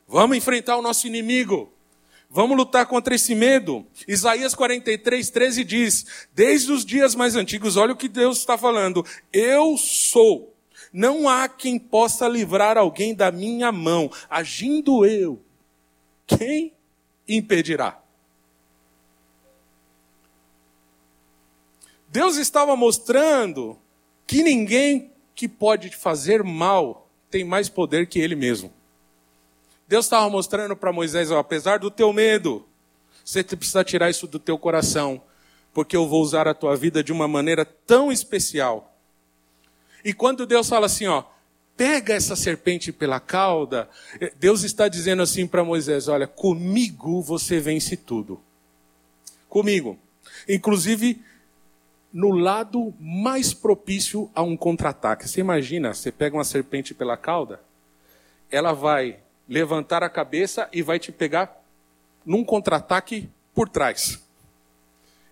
[0.07, 1.71] Vamos enfrentar o nosso inimigo.
[2.29, 3.85] Vamos lutar contra esse medo.
[4.07, 9.05] Isaías 43, 13 diz: Desde os dias mais antigos, olha o que Deus está falando.
[9.31, 10.53] Eu sou.
[10.91, 14.11] Não há quem possa livrar alguém da minha mão.
[14.29, 15.41] Agindo eu.
[16.25, 16.73] Quem
[17.27, 18.01] impedirá.
[22.09, 23.77] Deus estava mostrando
[24.25, 28.73] que ninguém que pode fazer mal tem mais poder que ele mesmo.
[29.87, 32.65] Deus estava mostrando para Moisés, ó, apesar do teu medo,
[33.23, 35.21] você precisa tirar isso do teu coração,
[35.73, 38.97] porque eu vou usar a tua vida de uma maneira tão especial.
[40.03, 41.23] E quando Deus fala assim, ó,
[41.77, 43.87] pega essa serpente pela cauda,
[44.39, 48.41] Deus está dizendo assim para Moisés: Olha, comigo você vence tudo.
[49.47, 49.97] Comigo.
[50.49, 51.21] Inclusive,
[52.11, 55.29] no lado mais propício a um contra-ataque.
[55.29, 57.61] Você imagina, você pega uma serpente pela cauda,
[58.49, 61.63] ela vai levantar a cabeça e vai te pegar
[62.25, 64.21] num contra-ataque por trás.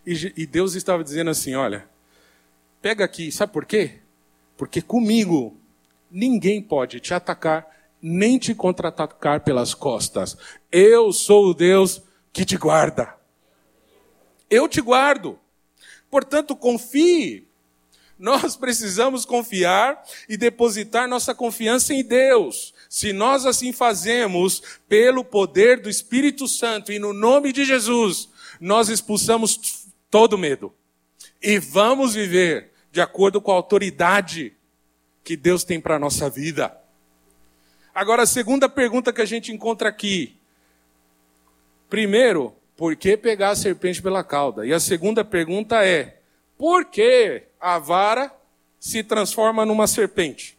[0.05, 1.89] E, e Deus estava dizendo assim: Olha,
[2.81, 3.99] pega aqui, sabe por quê?
[4.55, 5.57] Porque comigo
[6.15, 7.67] ninguém pode te atacar,
[8.01, 10.37] nem te contra-atacar pelas costas.
[10.71, 12.01] Eu sou o Deus
[12.31, 13.13] que te guarda.
[14.49, 15.37] Eu te guardo.
[16.09, 17.45] Portanto, confie.
[18.17, 22.73] Nós precisamos confiar e depositar nossa confiança em Deus.
[22.89, 28.29] Se nós assim fazemos, pelo poder do Espírito Santo e no nome de Jesus,
[28.61, 30.73] nós expulsamos todo medo.
[31.41, 34.55] E vamos viver de acordo com a autoridade
[35.25, 36.79] que Deus tem para a nossa vida.
[37.93, 40.37] Agora, a segunda pergunta que a gente encontra aqui.
[41.89, 44.65] Primeiro, por que pegar a serpente pela cauda?
[44.67, 46.19] E a segunda pergunta é:
[46.57, 48.31] por que a vara
[48.79, 50.57] se transforma numa serpente?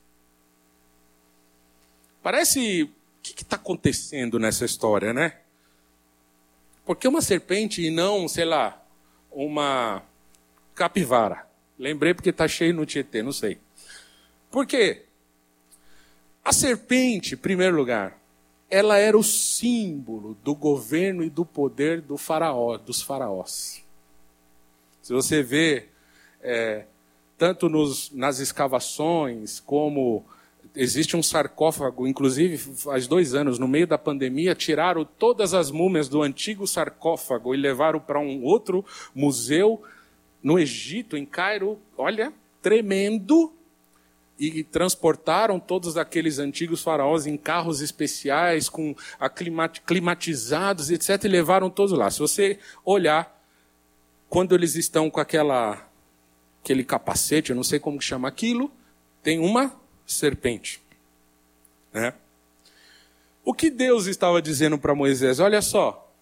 [2.22, 2.82] Parece.
[2.82, 2.88] O
[3.22, 5.38] que está acontecendo nessa história, né?
[6.84, 8.80] Por que uma serpente e não, sei lá,
[9.32, 10.02] uma
[10.76, 11.44] capivara?
[11.76, 13.58] Lembrei porque está cheio no Tietê, não sei.
[14.56, 15.02] Por quê?
[16.42, 18.18] A serpente, em primeiro lugar,
[18.70, 23.84] ela era o símbolo do governo e do poder do faraó, dos faraós.
[25.02, 25.88] Se você vê,
[26.40, 26.86] é,
[27.36, 30.24] tanto nos, nas escavações, como
[30.74, 36.08] existe um sarcófago, inclusive faz dois anos, no meio da pandemia, tiraram todas as múmias
[36.08, 38.82] do antigo sarcófago e levaram para um outro
[39.14, 39.82] museu
[40.42, 43.52] no Egito, em Cairo, olha, tremendo,
[44.38, 48.94] e transportaram todos aqueles antigos faraós em carros especiais, com
[49.86, 52.10] climatizados, etc., e levaram todos lá.
[52.10, 53.42] Se você olhar,
[54.28, 55.88] quando eles estão com aquela,
[56.62, 58.70] aquele capacete, eu não sei como chama aquilo,
[59.22, 60.82] tem uma serpente.
[61.92, 62.12] Né?
[63.42, 65.40] O que Deus estava dizendo para Moisés?
[65.40, 66.12] Olha só,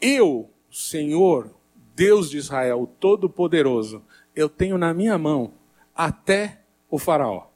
[0.00, 1.50] eu, Senhor,
[1.96, 4.02] Deus de Israel, Todo-Poderoso,
[4.36, 5.52] eu tenho na minha mão
[6.00, 7.48] até o Faraó.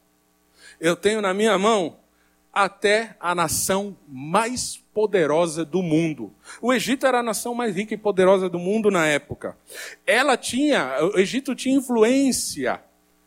[0.78, 1.96] Eu tenho na minha mão
[2.52, 6.30] até a nação mais poderosa do mundo.
[6.61, 9.57] O Egito era a nação mais rica e poderosa do mundo na época.
[10.07, 12.83] Ela tinha, o Egito tinha influência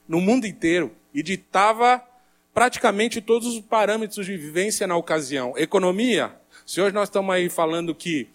[0.08, 2.00] no mundo inteiro e ditava
[2.54, 5.58] praticamente todos os parâmetros de vivência na ocasião.
[5.58, 8.28] Economia, se hoje nós estamos aí falando que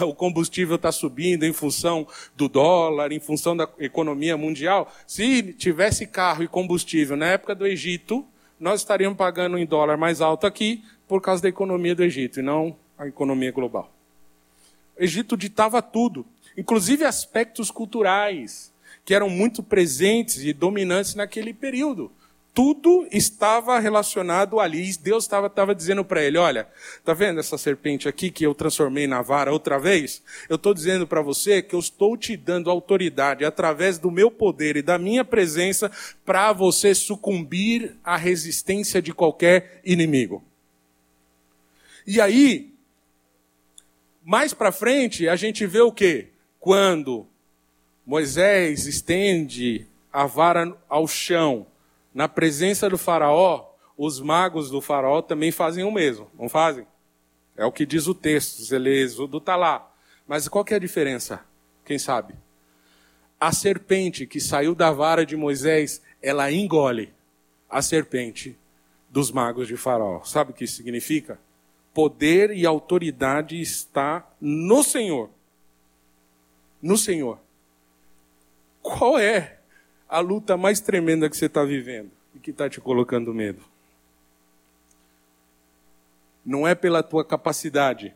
[0.00, 2.06] uh, o combustível está subindo em função
[2.36, 7.66] do dólar, em função da economia mundial, se tivesse carro e combustível na época do
[7.66, 8.26] Egito,
[8.60, 12.42] nós estaríamos pagando em dólar mais alto aqui por causa da economia do Egito e
[12.42, 13.90] não a economia global.
[15.00, 16.26] O Egito ditava tudo,
[16.58, 18.70] inclusive aspectos culturais,
[19.02, 22.12] que eram muito presentes e dominantes naquele período
[22.54, 24.94] tudo estava relacionado ali.
[24.98, 26.68] Deus estava, estava dizendo para ele: Olha,
[27.04, 30.22] tá vendo essa serpente aqui que eu transformei na vara outra vez?
[30.48, 34.76] Eu estou dizendo para você que eu estou te dando autoridade através do meu poder
[34.76, 35.90] e da minha presença
[36.24, 40.44] para você sucumbir à resistência de qualquer inimigo.
[42.06, 42.74] E aí,
[44.22, 46.26] mais para frente, a gente vê o que?
[46.60, 47.26] Quando
[48.04, 51.66] Moisés estende a vara ao chão
[52.14, 56.86] na presença do faraó, os magos do faraó também fazem o mesmo, não fazem?
[57.56, 59.90] É o que diz o texto, Zelêxodo está lá.
[60.26, 61.44] Mas qual que é a diferença?
[61.84, 62.34] Quem sabe?
[63.38, 67.12] A serpente que saiu da vara de Moisés, ela engole
[67.68, 68.56] a serpente
[69.10, 70.22] dos magos de faraó.
[70.24, 71.38] Sabe o que isso significa?
[71.92, 75.28] Poder e autoridade está no Senhor.
[76.80, 77.38] No Senhor.
[78.80, 79.58] Qual é
[80.12, 83.62] a luta mais tremenda que você está vivendo e que está te colocando medo.
[86.44, 88.14] Não é pela tua capacidade,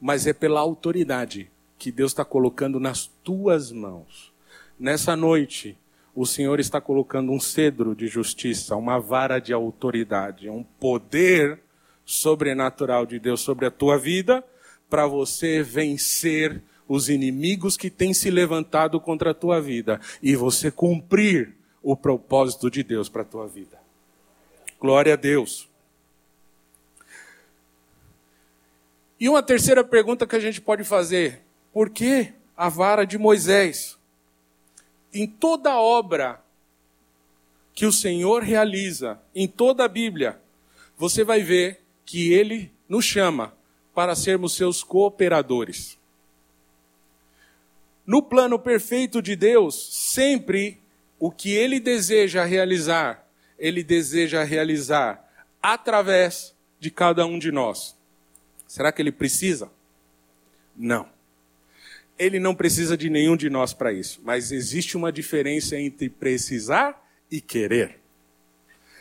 [0.00, 4.32] mas é pela autoridade que Deus está colocando nas tuas mãos.
[4.78, 5.76] Nessa noite,
[6.14, 11.60] o Senhor está colocando um cedro de justiça, uma vara de autoridade, um poder
[12.06, 14.42] sobrenatural de Deus sobre a tua vida
[14.88, 20.70] para você vencer os inimigos que têm se levantado contra a tua vida e você
[20.70, 23.78] cumprir o propósito de Deus para a tua vida.
[24.80, 25.68] Glória a Deus.
[29.18, 31.42] E uma terceira pergunta que a gente pode fazer:
[31.72, 33.96] por que a vara de Moisés?
[35.12, 36.42] Em toda obra
[37.72, 40.40] que o Senhor realiza, em toda a Bíblia,
[40.96, 43.54] você vai ver que ele nos chama
[43.94, 45.98] para sermos seus cooperadores.
[48.06, 49.74] No plano perfeito de Deus,
[50.12, 50.80] sempre
[51.18, 53.26] o que ele deseja realizar,
[53.58, 55.24] ele deseja realizar
[55.62, 57.96] através de cada um de nós.
[58.66, 59.70] Será que ele precisa?
[60.76, 61.08] Não.
[62.18, 67.02] Ele não precisa de nenhum de nós para isso, mas existe uma diferença entre precisar
[67.30, 67.98] e querer.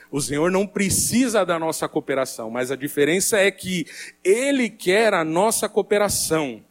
[0.10, 3.88] O Senhor não precisa da nossa cooperação, mas a diferença é que
[4.24, 6.63] Ele quer a nossa cooperação.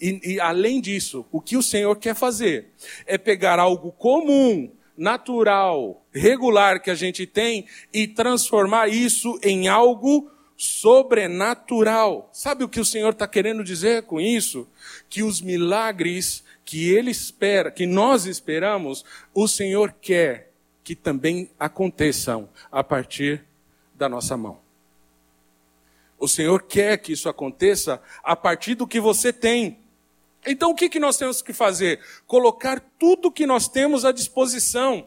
[0.00, 2.68] E, e além disso, o que o Senhor quer fazer
[3.06, 10.30] é pegar algo comum, natural, regular que a gente tem e transformar isso em algo
[10.56, 12.28] sobrenatural.
[12.32, 14.68] Sabe o que o Senhor está querendo dizer com isso?
[15.08, 20.48] Que os milagres que ele espera, que nós esperamos, o Senhor quer
[20.82, 23.44] que também aconteçam a partir
[23.94, 24.58] da nossa mão.
[26.18, 29.78] O Senhor quer que isso aconteça a partir do que você tem.
[30.46, 32.00] Então o que, nós temos que fazer?
[32.26, 35.06] Colocar tudo que nós temos à disposição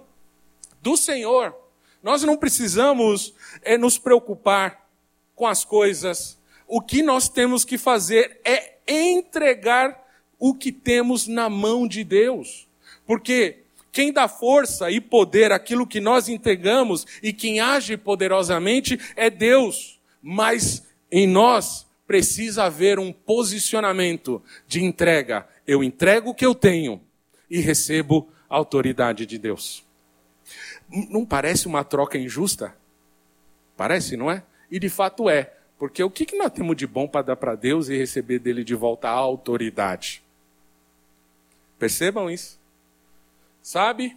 [0.81, 1.55] do Senhor.
[2.01, 4.87] Nós não precisamos é, nos preocupar
[5.35, 6.37] com as coisas.
[6.67, 10.01] O que nós temos que fazer é entregar
[10.39, 12.67] o que temos na mão de Deus.
[13.05, 13.59] Porque
[13.91, 19.99] quem dá força e poder àquilo que nós entregamos e quem age poderosamente é Deus.
[20.21, 25.47] Mas em nós precisa haver um posicionamento de entrega.
[25.67, 27.01] Eu entrego o que eu tenho
[27.49, 29.85] e recebo a autoridade de Deus.
[31.09, 32.75] Não parece uma troca injusta?
[33.77, 34.43] Parece, não é?
[34.69, 35.53] E de fato é.
[35.77, 38.75] Porque o que nós temos de bom para dar para Deus e receber dele de
[38.75, 40.21] volta a autoridade?
[41.79, 42.59] Percebam isso.
[43.61, 44.15] Sabe?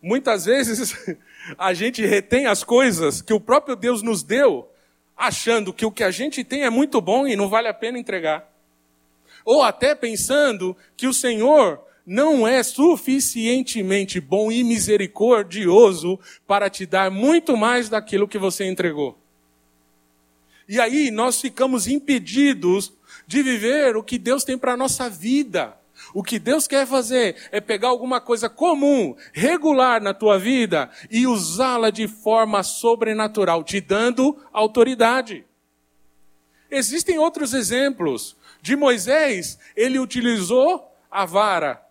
[0.00, 0.94] Muitas vezes
[1.58, 4.71] a gente retém as coisas que o próprio Deus nos deu,
[5.16, 7.98] achando que o que a gente tem é muito bom e não vale a pena
[7.98, 8.50] entregar.
[9.44, 17.10] Ou até pensando que o Senhor não é suficientemente bom e misericordioso para te dar
[17.10, 19.18] muito mais daquilo que você entregou.
[20.68, 22.92] E aí nós ficamos impedidos
[23.26, 25.76] de viver o que Deus tem para a nossa vida.
[26.14, 31.26] O que Deus quer fazer é pegar alguma coisa comum, regular na tua vida e
[31.26, 35.44] usá-la de forma sobrenatural, te dando autoridade.
[36.70, 38.36] Existem outros exemplos.
[38.62, 41.81] De Moisés, ele utilizou a vara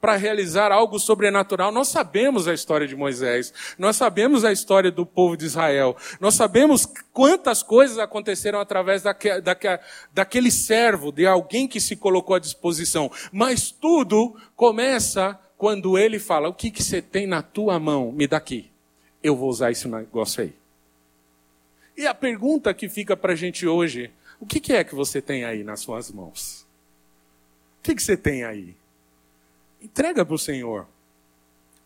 [0.00, 1.72] para realizar algo sobrenatural.
[1.72, 6.34] Nós sabemos a história de Moisés, nós sabemos a história do povo de Israel, nós
[6.34, 9.78] sabemos quantas coisas aconteceram através daque, daque,
[10.12, 13.10] daquele servo, de alguém que se colocou à disposição.
[13.32, 18.12] Mas tudo começa quando ele fala: O que, que você tem na tua mão?
[18.12, 18.70] Me dá aqui.
[19.22, 20.54] Eu vou usar esse negócio aí.
[21.96, 25.20] E a pergunta que fica para a gente hoje: O que, que é que você
[25.20, 26.66] tem aí nas suas mãos?
[27.80, 28.76] O que, que você tem aí?
[29.80, 30.86] Entrega para o Senhor.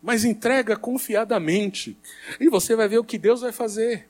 [0.01, 1.97] Mas entrega confiadamente.
[2.39, 4.07] E você vai ver o que Deus vai fazer.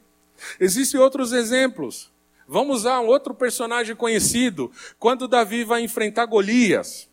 [0.60, 2.12] Existem outros exemplos.
[2.48, 4.72] Vamos usar um outro personagem conhecido.
[4.98, 7.10] Quando Davi vai enfrentar Golias.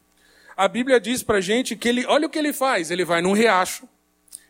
[0.56, 2.90] A Bíblia diz para gente que ele, olha o que ele faz.
[2.90, 3.88] Ele vai num riacho,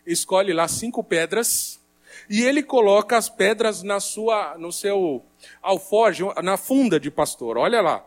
[0.06, 1.80] escolhe lá cinco pedras
[2.28, 5.24] e ele coloca as pedras na sua, no seu
[5.62, 7.56] alforje, na funda de pastor.
[7.56, 8.04] Olha lá,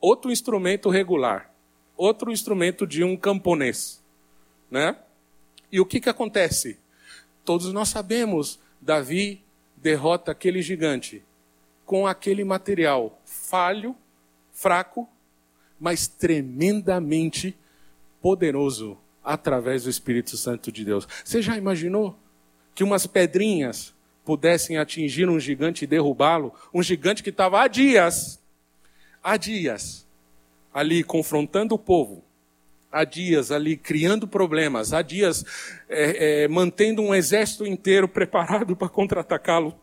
[0.00, 1.51] outro instrumento regular
[1.96, 4.02] outro instrumento de um camponês,
[4.70, 4.96] né?
[5.70, 6.78] E o que que acontece?
[7.44, 9.42] Todos nós sabemos, Davi
[9.76, 11.22] derrota aquele gigante
[11.84, 13.96] com aquele material falho,
[14.52, 15.08] fraco,
[15.80, 17.56] mas tremendamente
[18.20, 21.08] poderoso através do Espírito Santo de Deus.
[21.24, 22.16] Você já imaginou
[22.74, 26.54] que umas pedrinhas pudessem atingir um gigante e derrubá-lo?
[26.72, 28.40] Um gigante que estava há dias,
[29.22, 30.06] há dias,
[30.72, 32.24] ali confrontando o povo,
[32.90, 35.44] há dias ali criando problemas, há dias
[35.88, 39.74] é, é, mantendo um exército inteiro preparado para contra-atacá-lo.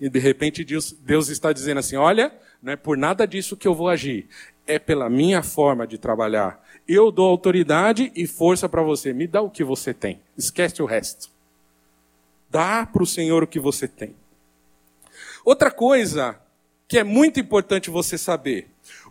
[0.00, 2.32] E de repente Deus, Deus está dizendo assim: olha,
[2.62, 4.28] não é por nada disso que eu vou agir,
[4.66, 6.62] é pela minha forma de trabalhar.
[6.86, 9.12] Eu dou autoridade e força para você.
[9.12, 10.20] Me dá o que você tem.
[10.36, 11.28] Esquece o resto.
[12.48, 14.14] Dá para o Senhor o que você tem.
[15.44, 16.38] Outra coisa
[16.86, 18.68] que é muito importante você saber: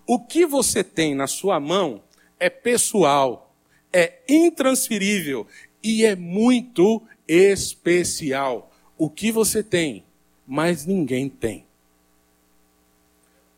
[0.07, 2.01] o que você tem na sua mão
[2.39, 3.53] é pessoal,
[3.91, 5.45] é intransferível
[5.83, 8.71] e é muito especial.
[8.97, 10.05] O que você tem,
[10.47, 11.65] mas ninguém tem.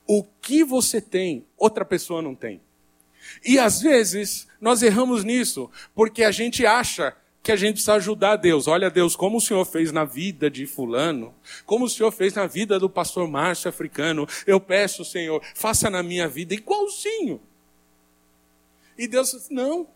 [0.07, 2.59] O que você tem, outra pessoa não tem.
[3.45, 7.15] E às vezes nós erramos nisso, porque a gente acha
[7.49, 8.67] que a gente precisa ajudar Deus.
[8.67, 11.33] Olha, Deus, como o Senhor fez na vida de Fulano,
[11.65, 16.03] como o Senhor fez na vida do pastor Márcio Africano, eu peço, Senhor, faça na
[16.03, 17.41] minha vida igualzinho.
[18.95, 19.87] E Deus disse: não,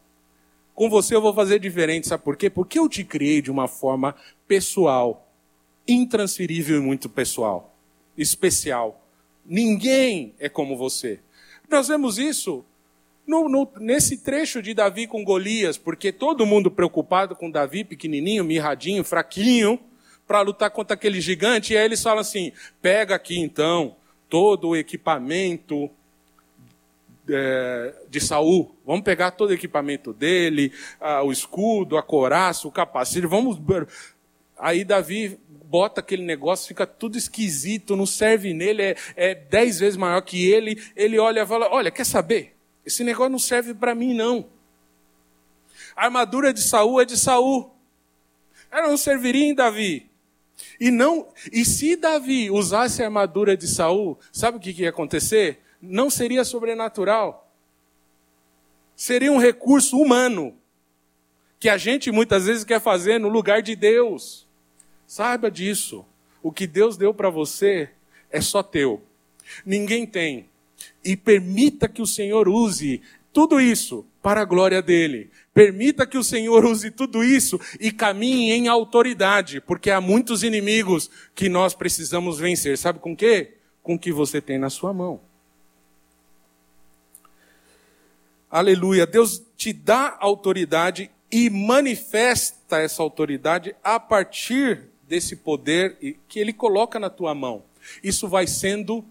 [0.74, 2.50] com você eu vou fazer diferente, sabe por quê?
[2.50, 4.16] Porque eu te criei de uma forma
[4.48, 5.32] pessoal,
[5.88, 7.78] intransferível e muito pessoal,
[8.18, 9.06] especial.
[9.46, 11.20] Ninguém é como você.
[11.70, 12.66] Nós vemos isso
[13.26, 18.44] no, no, nesse trecho de Davi com Golias, porque todo mundo preocupado com Davi, pequenininho,
[18.44, 19.80] mirradinho, fraquinho,
[20.28, 22.52] para lutar contra aquele gigante, e aí eles falam assim:
[22.82, 23.96] pega aqui então
[24.30, 25.90] todo o equipamento
[27.30, 30.72] é, de Saul, vamos pegar todo o equipamento dele,
[31.24, 33.58] o escudo, a coraça, o capacete, vamos.
[34.58, 39.98] Aí Davi bota aquele negócio, fica tudo esquisito, não serve nele, é, é dez vezes
[39.98, 40.82] maior que ele.
[40.96, 42.53] Ele olha e fala: Olha, quer saber?
[42.86, 44.50] Esse negócio não serve para mim, não.
[45.96, 47.72] A armadura de Saul é de Saul.
[48.72, 50.10] Ela não serviria em Davi.
[50.80, 55.62] E não, e se Davi usasse a armadura de Saul, sabe o que ia acontecer?
[55.82, 57.52] Não seria sobrenatural.
[58.96, 60.56] Seria um recurso humano
[61.60, 64.48] que a gente muitas vezes quer fazer no lugar de Deus.
[65.08, 66.06] Saiba disso.
[66.42, 67.90] O que Deus deu para você
[68.30, 69.02] é só teu.
[69.66, 70.50] Ninguém tem.
[71.04, 75.30] E permita que o Senhor use tudo isso para a glória dele.
[75.54, 81.10] Permita que o Senhor use tudo isso e caminhe em autoridade, porque há muitos inimigos
[81.36, 82.78] que nós precisamos vencer.
[82.78, 83.56] Sabe com quê?
[83.82, 85.20] Com o que você tem na sua mão.
[88.50, 89.08] Aleluia.
[89.08, 97.00] Deus te dá autoridade e manifesta essa autoridade a partir desse poder que ele coloca
[97.00, 97.64] na tua mão.
[98.04, 99.04] Isso vai sendo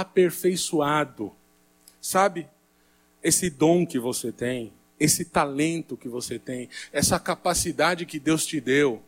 [0.00, 1.32] aperfeiçoado.
[2.00, 2.48] Sabe?
[3.22, 8.60] Esse dom que você tem, esse talento que você tem, essa capacidade que Deus te
[8.60, 9.02] deu,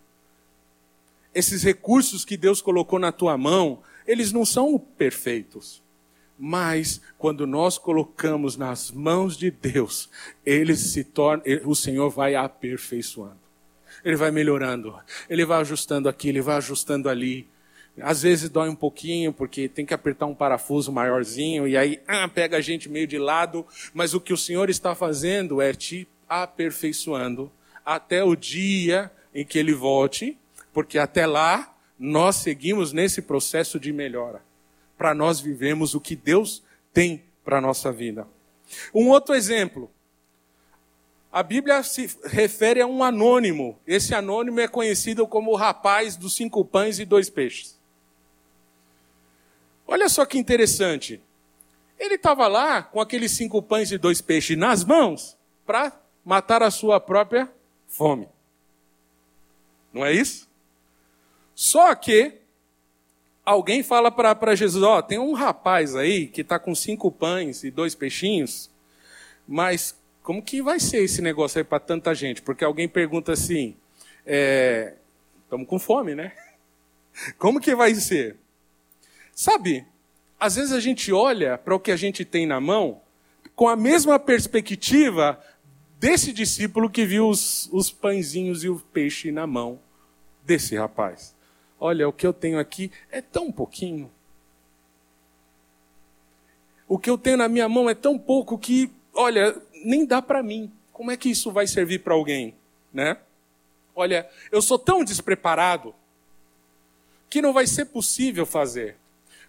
[1.34, 5.82] esses recursos que Deus colocou na tua mão, eles não são perfeitos.
[6.38, 10.08] Mas quando nós colocamos nas mãos de Deus,
[10.44, 13.38] eles se tornam, o Senhor vai aperfeiçoando.
[14.04, 14.96] Ele vai melhorando,
[15.30, 17.48] ele vai ajustando aqui, ele vai ajustando ali.
[18.00, 22.28] Às vezes dói um pouquinho, porque tem que apertar um parafuso maiorzinho, e aí ah,
[22.28, 26.08] pega a gente meio de lado, mas o que o Senhor está fazendo é te
[26.28, 27.50] aperfeiçoando
[27.84, 30.36] até o dia em que ele volte,
[30.72, 34.42] porque até lá nós seguimos nesse processo de melhora
[34.96, 38.26] para nós vivemos o que Deus tem para a nossa vida.
[38.94, 39.90] Um outro exemplo.
[41.30, 43.78] A Bíblia se refere a um anônimo.
[43.86, 47.78] Esse anônimo é conhecido como o rapaz dos cinco pães e dois peixes.
[49.86, 51.20] Olha só que interessante.
[51.98, 55.92] Ele estava lá com aqueles cinco pães e dois peixes nas mãos para
[56.24, 57.50] matar a sua própria
[57.86, 58.28] fome.
[59.92, 60.48] Não é isso?
[61.54, 62.40] Só que
[63.44, 67.62] alguém fala para Jesus: Ó, oh, tem um rapaz aí que está com cinco pães
[67.62, 68.70] e dois peixinhos,
[69.46, 72.42] mas como que vai ser esse negócio aí para tanta gente?
[72.42, 73.76] Porque alguém pergunta assim:
[74.24, 76.32] estamos é, com fome, né?
[77.38, 78.36] Como que vai ser?
[79.34, 79.86] Sabe,
[80.38, 83.00] às vezes a gente olha para o que a gente tem na mão
[83.54, 85.42] com a mesma perspectiva
[85.98, 89.80] desse discípulo que viu os, os pãezinhos e o peixe na mão
[90.44, 91.34] desse rapaz.
[91.80, 94.10] Olha, o que eu tenho aqui é tão pouquinho.
[96.86, 100.42] O que eu tenho na minha mão é tão pouco que, olha, nem dá para
[100.42, 100.70] mim.
[100.92, 102.54] Como é que isso vai servir para alguém,
[102.92, 103.16] né?
[103.96, 105.94] Olha, eu sou tão despreparado
[107.30, 108.96] que não vai ser possível fazer.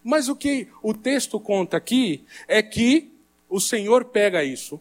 [0.05, 3.11] Mas o que o texto conta aqui é que
[3.49, 4.79] o Senhor pega isso.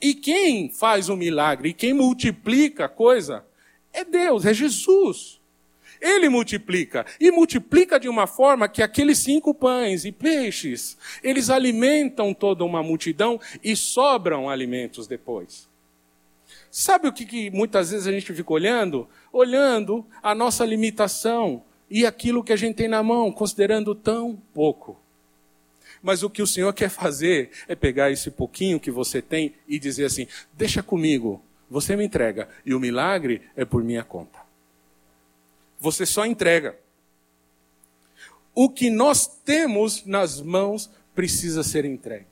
[0.00, 3.44] E quem faz o milagre, quem multiplica a coisa,
[3.92, 5.40] é Deus, é Jesus.
[6.00, 7.06] Ele multiplica.
[7.20, 12.82] E multiplica de uma forma que aqueles cinco pães e peixes, eles alimentam toda uma
[12.82, 15.68] multidão e sobram alimentos depois.
[16.72, 19.08] Sabe o que, que muitas vezes a gente fica olhando?
[19.32, 25.00] Olhando a nossa limitação e aquilo que a gente tem na mão, considerando tão pouco.
[26.02, 29.78] Mas o que o Senhor quer fazer é pegar esse pouquinho que você tem e
[29.78, 34.38] dizer assim: deixa comigo, você me entrega, e o milagre é por minha conta.
[35.78, 36.76] Você só entrega.
[38.54, 42.26] O que nós temos nas mãos precisa ser entregue.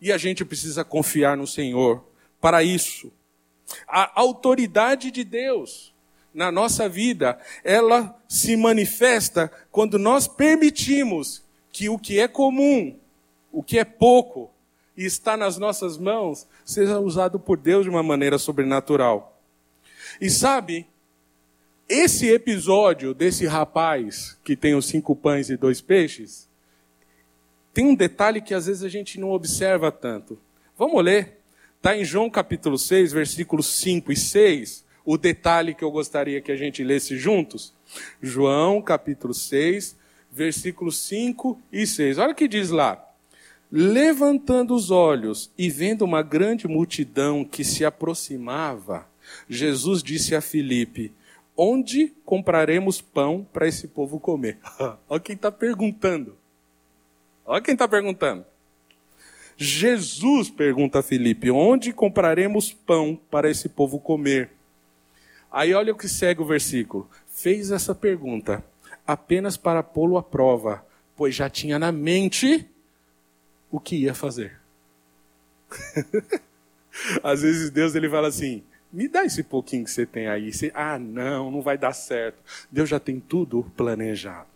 [0.00, 2.04] E a gente precisa confiar no Senhor
[2.40, 3.12] para isso.
[3.86, 5.91] A autoridade de Deus
[6.34, 12.96] na nossa vida, ela se manifesta quando nós permitimos que o que é comum,
[13.50, 14.50] o que é pouco
[14.96, 19.40] e está nas nossas mãos, seja usado por Deus de uma maneira sobrenatural.
[20.20, 20.86] E sabe,
[21.88, 26.48] esse episódio desse rapaz que tem os cinco pães e dois peixes,
[27.72, 30.38] tem um detalhe que às vezes a gente não observa tanto.
[30.76, 31.38] Vamos ler?
[31.78, 36.52] Está em João capítulo 6, versículos 5 e 6, o detalhe que eu gostaria que
[36.52, 37.74] a gente lesse juntos.
[38.20, 39.96] João capítulo 6,
[40.30, 42.18] versículos 5 e 6.
[42.18, 43.04] Olha o que diz lá.
[43.70, 49.08] Levantando os olhos e vendo uma grande multidão que se aproximava,
[49.48, 51.12] Jesus disse a Filipe:
[51.56, 54.58] Onde compraremos pão para esse povo comer?
[55.08, 56.36] Olha quem está perguntando.
[57.46, 58.44] Olha quem está perguntando.
[59.56, 64.50] Jesus pergunta a Filipe: Onde compraremos pão para esse povo comer?
[65.52, 67.08] Aí olha o que segue o versículo.
[67.28, 68.64] Fez essa pergunta
[69.06, 70.84] apenas para pô-lo à prova,
[71.14, 72.66] pois já tinha na mente
[73.70, 74.58] o que ia fazer.
[77.22, 80.52] Às vezes Deus ele fala assim: me dá esse pouquinho que você tem aí.
[80.52, 82.38] Você, ah, não, não vai dar certo.
[82.70, 84.48] Deus já tem tudo planejado.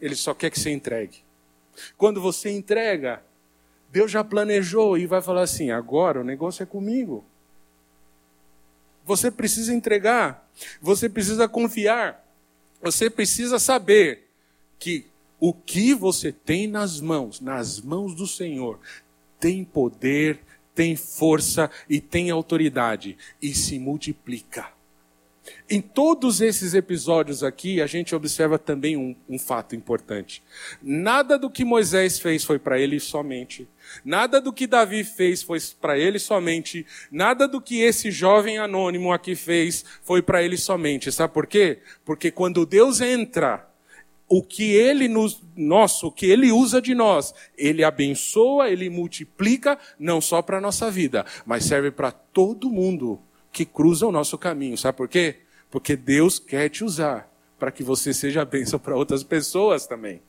[0.00, 1.18] Ele só quer que você entregue.
[1.96, 3.22] Quando você entrega,
[3.90, 7.24] Deus já planejou e vai falar assim: agora o negócio é comigo.
[9.08, 10.46] Você precisa entregar,
[10.82, 12.22] você precisa confiar,
[12.78, 14.28] você precisa saber
[14.78, 15.06] que
[15.40, 18.78] o que você tem nas mãos, nas mãos do Senhor,
[19.40, 20.40] tem poder,
[20.74, 24.70] tem força e tem autoridade e se multiplica.
[25.70, 30.42] Em todos esses episódios aqui, a gente observa também um, um fato importante.
[30.82, 33.68] Nada do que Moisés fez foi para ele somente.
[34.04, 36.86] Nada do que Davi fez foi para ele somente.
[37.10, 41.12] Nada do que esse jovem anônimo aqui fez foi para ele somente.
[41.12, 41.80] Sabe por quê?
[42.04, 43.68] Porque quando Deus entra,
[44.28, 49.78] o que ele nos, nosso, o que ele usa de nós, ele abençoa, ele multiplica,
[49.98, 53.18] não só para a nossa vida, mas serve para todo mundo
[53.58, 54.78] que cruza o nosso caminho.
[54.78, 55.40] Sabe por quê?
[55.68, 57.28] Porque Deus quer te usar
[57.58, 60.22] para que você seja bênção para outras pessoas também.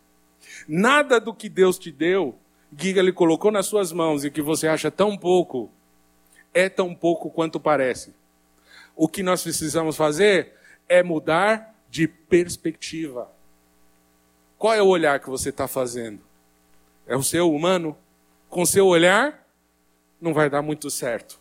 [0.68, 2.36] Nada do que Deus te deu,
[2.76, 5.70] que Ele colocou nas suas mãos e que você acha tão pouco,
[6.56, 8.16] é tão pouco quanto parece.
[8.96, 10.54] O que nós precisamos fazer
[10.88, 13.32] é mudar de perspectiva.
[14.58, 16.20] Qual é o olhar que você está fazendo?
[17.06, 17.96] É o seu humano?
[18.50, 19.48] Com seu olhar,
[20.20, 21.39] não vai dar muito certo.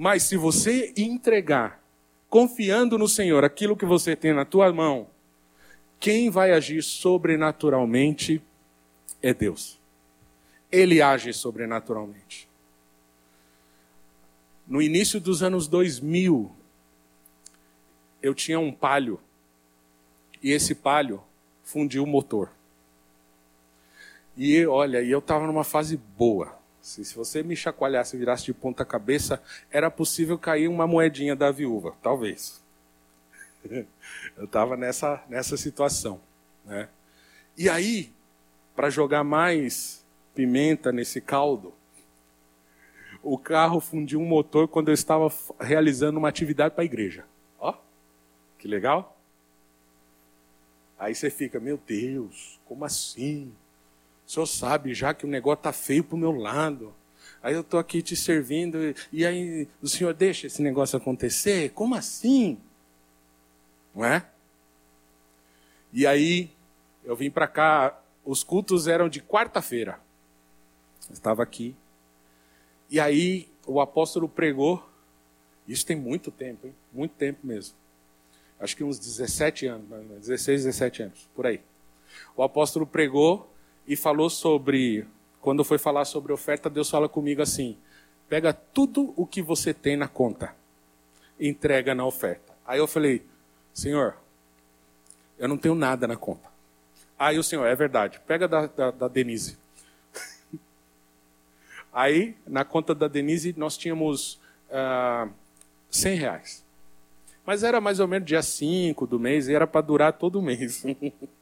[0.00, 1.82] Mas se você entregar,
[2.30, 5.08] confiando no Senhor, aquilo que você tem na tua mão,
[5.98, 8.40] quem vai agir sobrenaturalmente
[9.20, 9.76] é Deus.
[10.70, 12.48] Ele age sobrenaturalmente.
[14.68, 16.48] No início dos anos 2000,
[18.22, 19.18] eu tinha um palio.
[20.40, 21.20] E esse palio
[21.64, 22.52] fundiu o motor.
[24.36, 26.56] E olha, eu estava numa fase boa.
[26.88, 31.36] Se, se você me chacoalhasse e virasse de ponta cabeça, era possível cair uma moedinha
[31.36, 32.64] da viúva, talvez.
[34.34, 36.18] Eu estava nessa, nessa situação.
[36.64, 36.88] Né?
[37.58, 38.10] E aí,
[38.74, 40.02] para jogar mais
[40.34, 41.74] pimenta nesse caldo,
[43.22, 45.30] o carro fundiu um motor quando eu estava
[45.60, 47.26] realizando uma atividade para a igreja.
[47.58, 47.74] Ó,
[48.58, 49.14] que legal.
[50.98, 53.52] Aí você fica, meu Deus, como assim?
[54.28, 56.94] O senhor sabe já que o negócio está feio para o meu lado.
[57.42, 58.76] Aí eu estou aqui te servindo,
[59.10, 61.70] e aí o senhor deixa esse negócio acontecer?
[61.70, 62.60] Como assim?
[63.94, 64.28] Não é?
[65.94, 66.50] E aí
[67.04, 69.98] eu vim para cá, os cultos eram de quarta-feira.
[71.10, 71.74] Estava aqui.
[72.90, 74.86] E aí o apóstolo pregou.
[75.66, 76.74] Isso tem muito tempo, hein?
[76.92, 77.74] Muito tempo mesmo.
[78.60, 79.88] Acho que uns 17 anos,
[80.20, 81.62] 16, 17 anos, por aí.
[82.36, 83.50] O apóstolo pregou
[83.88, 85.06] e falou sobre,
[85.40, 87.78] quando foi falar sobre oferta, Deus fala comigo assim:
[88.28, 90.54] pega tudo o que você tem na conta,
[91.40, 92.52] entrega na oferta.
[92.66, 93.24] Aí eu falei,
[93.72, 94.18] Senhor,
[95.38, 96.46] eu não tenho nada na conta.
[97.18, 99.56] Aí o Senhor, é verdade, pega da, da, da Denise.
[101.90, 104.38] Aí, na conta da Denise, nós tínhamos
[104.70, 105.28] ah,
[105.90, 106.64] 100 reais.
[107.44, 110.42] Mas era mais ou menos dia 5 do mês e era para durar todo o
[110.42, 110.84] mês.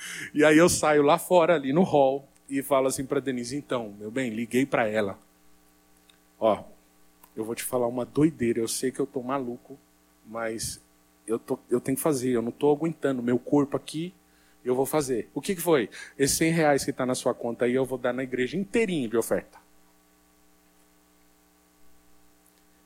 [0.32, 3.94] E aí eu saio lá fora, ali no hall, e falo assim para Denise: então,
[3.98, 5.18] meu bem, liguei para ela.
[6.38, 6.64] Ó,
[7.36, 8.60] eu vou te falar uma doideira.
[8.60, 9.78] Eu sei que eu tô maluco,
[10.26, 10.80] mas
[11.26, 12.30] eu, tô, eu tenho que fazer.
[12.30, 13.22] Eu não tô aguentando.
[13.22, 14.12] Meu corpo aqui,
[14.64, 15.28] eu vou fazer.
[15.34, 15.88] O que, que foi?
[16.18, 19.08] Esses 100 reais que está na sua conta aí, eu vou dar na igreja inteirinho
[19.08, 19.58] de oferta.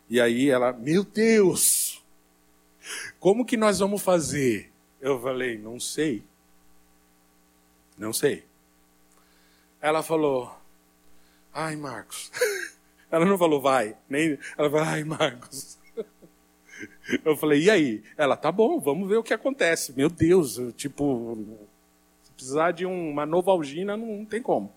[0.09, 2.05] E aí ela, meu Deus,
[3.19, 4.71] como que nós vamos fazer?
[5.01, 6.23] Eu falei, não sei.
[7.97, 8.45] Não sei.
[9.81, 10.57] Ela falou,
[11.53, 12.31] ai, Marcos.
[13.11, 13.97] Ela não falou, vai.
[14.09, 15.79] Nem, ela falou, ai, Marcos.
[17.25, 18.03] Eu falei, e aí?
[18.17, 19.93] Ela, tá bom, vamos ver o que acontece.
[19.93, 21.39] Meu Deus, tipo,
[22.23, 24.73] se precisar de uma novalgina, não tem como.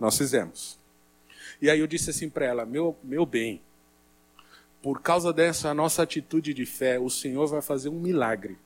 [0.00, 0.76] Nós fizemos.
[1.60, 3.62] E aí eu disse assim para ela, meu, meu bem,
[4.82, 8.58] por causa dessa nossa atitude de fé, o Senhor vai fazer um milagre.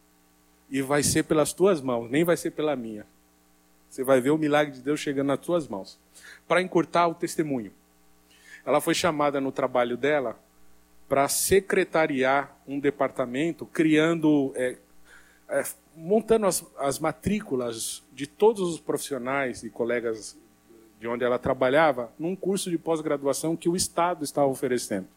[0.71, 3.07] E vai ser pelas tuas mãos, nem vai ser pela minha.
[3.97, 5.99] Você vai ver o milagre de Deus chegando nas tuas mãos.
[6.47, 7.73] Para encurtar o testemunho.
[8.63, 10.39] Ela foi chamada no trabalho dela
[11.09, 14.77] para secretariar um departamento, criando, é,
[15.49, 15.65] é,
[15.97, 20.37] montando as, as matrículas de todos os profissionais e colegas
[21.01, 25.09] de onde ela trabalhava, num curso de pós-graduação que o Estado estava oferecendo.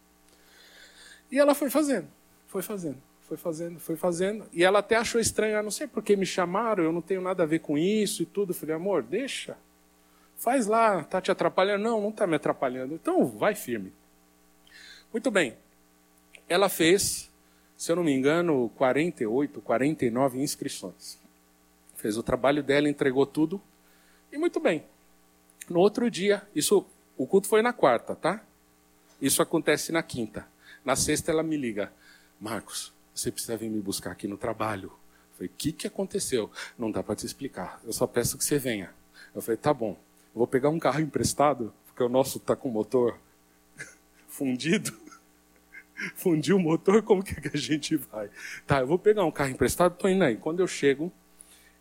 [1.29, 2.07] E ela foi fazendo,
[2.47, 4.45] foi fazendo foi fazendo, foi fazendo.
[4.51, 7.21] E ela até achou estranho, ah, não sei por que me chamaram, eu não tenho
[7.21, 8.49] nada a ver com isso e tudo.
[8.49, 9.55] Eu falei, amor, deixa.
[10.35, 11.83] Faz lá, tá te atrapalhando?
[11.83, 12.95] Não, não está me atrapalhando.
[12.95, 13.93] Então vai firme.
[15.13, 15.55] Muito bem.
[16.47, 17.29] Ela fez,
[17.77, 21.19] se eu não me engano, 48, 49 inscrições.
[21.95, 23.61] Fez o trabalho dela, entregou tudo.
[24.31, 24.83] E muito bem.
[25.69, 26.83] No outro dia, isso,
[27.15, 28.43] o culto foi na quarta, tá?
[29.21, 30.47] Isso acontece na quinta.
[30.83, 31.91] Na sexta ela me liga,
[32.39, 34.87] Marcos, você precisa vir me buscar aqui no trabalho.
[34.87, 36.51] Eu falei, o que, que aconteceu?
[36.77, 37.79] Não dá para te explicar.
[37.83, 38.93] Eu só peço que você venha.
[39.33, 39.91] Eu falei, tá bom.
[40.33, 43.19] Eu vou pegar um carro emprestado, porque o nosso tá com motor
[44.27, 44.97] fundido.
[46.15, 48.29] Fundiu o motor, como que, é que a gente vai?
[48.65, 50.37] Tá, eu vou pegar um carro emprestado, tô indo aí.
[50.37, 51.11] Quando eu chego,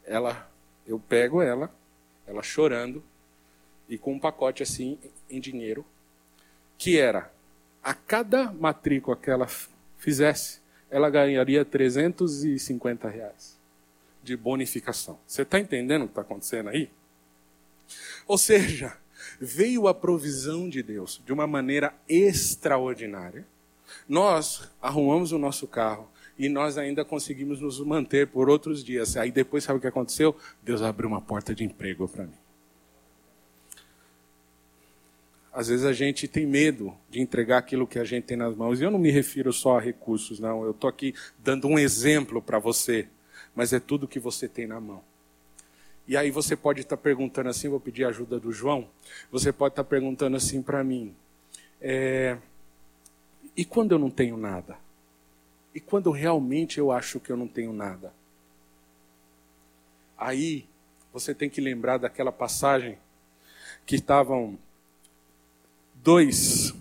[0.04, 0.50] ela,
[0.86, 1.72] eu pego ela,
[2.26, 3.02] ela chorando,
[3.88, 4.98] e com um pacote assim
[5.30, 5.84] em dinheiro,
[6.76, 7.32] que era
[7.82, 9.46] a cada matrícula que ela
[9.96, 10.60] fizesse,
[10.90, 13.58] ela ganharia 350 reais
[14.22, 15.18] de bonificação.
[15.26, 16.90] Você está entendendo o que está acontecendo aí?
[18.26, 18.96] Ou seja,
[19.40, 23.46] veio a provisão de Deus de uma maneira extraordinária.
[24.08, 26.08] Nós arrumamos o nosso carro
[26.38, 29.16] e nós ainda conseguimos nos manter por outros dias.
[29.16, 30.36] Aí depois, sabe o que aconteceu?
[30.62, 32.47] Deus abriu uma porta de emprego para mim.
[35.58, 38.80] Às vezes a gente tem medo de entregar aquilo que a gente tem nas mãos.
[38.80, 40.62] E eu não me refiro só a recursos, não.
[40.62, 43.08] Eu estou aqui dando um exemplo para você.
[43.56, 45.02] Mas é tudo que você tem na mão.
[46.06, 48.88] E aí você pode estar tá perguntando assim, vou pedir a ajuda do João.
[49.32, 51.12] Você pode estar tá perguntando assim para mim:
[51.80, 52.38] é,
[53.56, 54.78] e quando eu não tenho nada?
[55.74, 58.14] E quando realmente eu acho que eu não tenho nada?
[60.16, 60.66] Aí
[61.12, 62.96] você tem que lembrar daquela passagem
[63.84, 64.56] que estavam
[66.08, 66.74] dois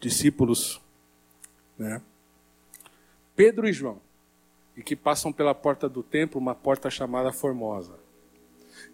[0.00, 0.80] discípulos,
[1.78, 2.02] né?
[3.36, 4.00] Pedro e João,
[4.76, 7.94] e que passam pela porta do templo, uma porta chamada Formosa.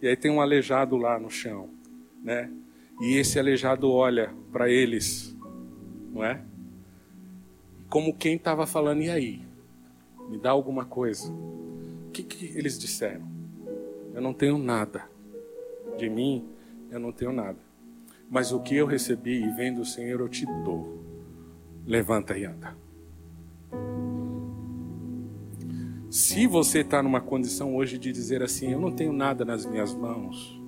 [0.02, 1.70] E aí tem um aleijado lá no chão,
[2.22, 2.52] né?
[3.00, 5.34] E esse aleijado olha para eles,
[6.12, 6.44] não é?
[7.88, 9.40] Como quem estava falando, e aí?
[10.28, 11.32] Me dá alguma coisa.
[11.32, 13.26] O que, que eles disseram?
[14.12, 15.08] Eu não tenho nada.
[15.96, 16.46] De mim,
[16.90, 17.63] eu não tenho nada.
[18.30, 21.02] Mas o que eu recebi e vem do Senhor eu te dou.
[21.86, 22.76] Levanta e anda.
[26.10, 29.92] Se você está numa condição hoje de dizer assim, eu não tenho nada nas minhas
[29.92, 30.60] mãos,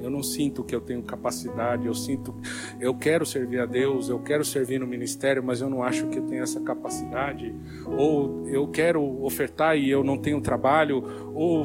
[0.00, 2.34] eu não sinto que eu tenho capacidade, eu sinto,
[2.80, 6.18] eu quero servir a Deus, eu quero servir no ministério, mas eu não acho que
[6.18, 7.54] eu tenho essa capacidade,
[7.86, 11.64] ou eu quero ofertar e eu não tenho trabalho, ou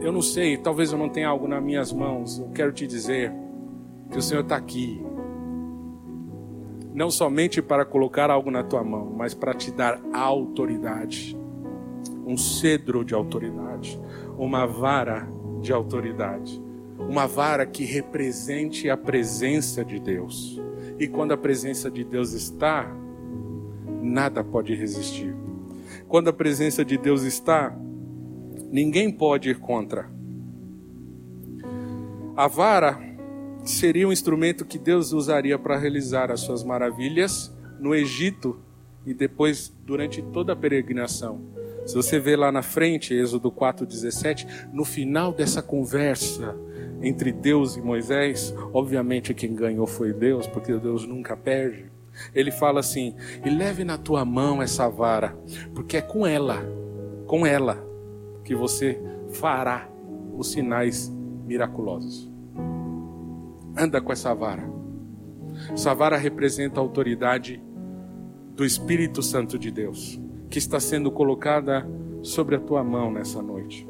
[0.00, 2.38] eu não sei, talvez eu não tenha algo nas minhas mãos.
[2.38, 3.32] Eu quero te dizer,
[4.12, 5.02] que o Senhor está aqui.
[6.94, 11.36] Não somente para colocar algo na tua mão, mas para te dar autoridade.
[12.26, 13.98] Um cedro de autoridade.
[14.36, 15.26] Uma vara
[15.62, 16.62] de autoridade.
[16.98, 20.60] Uma vara que represente a presença de Deus.
[20.98, 22.94] E quando a presença de Deus está,
[24.02, 25.34] nada pode resistir.
[26.06, 27.74] Quando a presença de Deus está,
[28.70, 30.10] ninguém pode ir contra.
[32.36, 33.11] A vara
[33.64, 38.58] seria um instrumento que Deus usaria para realizar as suas maravilhas no Egito
[39.06, 41.40] e depois durante toda a peregrinação.
[41.84, 46.56] Se você vê lá na frente, Êxodo 4:17, no final dessa conversa
[47.02, 51.86] entre Deus e Moisés, obviamente quem ganhou foi Deus, porque Deus nunca perde.
[52.32, 55.36] Ele fala assim: "E leve na tua mão essa vara,
[55.74, 56.64] porque é com ela,
[57.26, 57.84] com ela
[58.44, 59.00] que você
[59.30, 59.88] fará
[60.36, 61.12] os sinais
[61.44, 62.31] miraculosos."
[63.76, 64.64] Anda com essa vara.
[65.72, 67.62] Essa vara representa a autoridade
[68.54, 70.20] do Espírito Santo de Deus,
[70.50, 71.86] que está sendo colocada
[72.22, 73.88] sobre a tua mão nessa noite.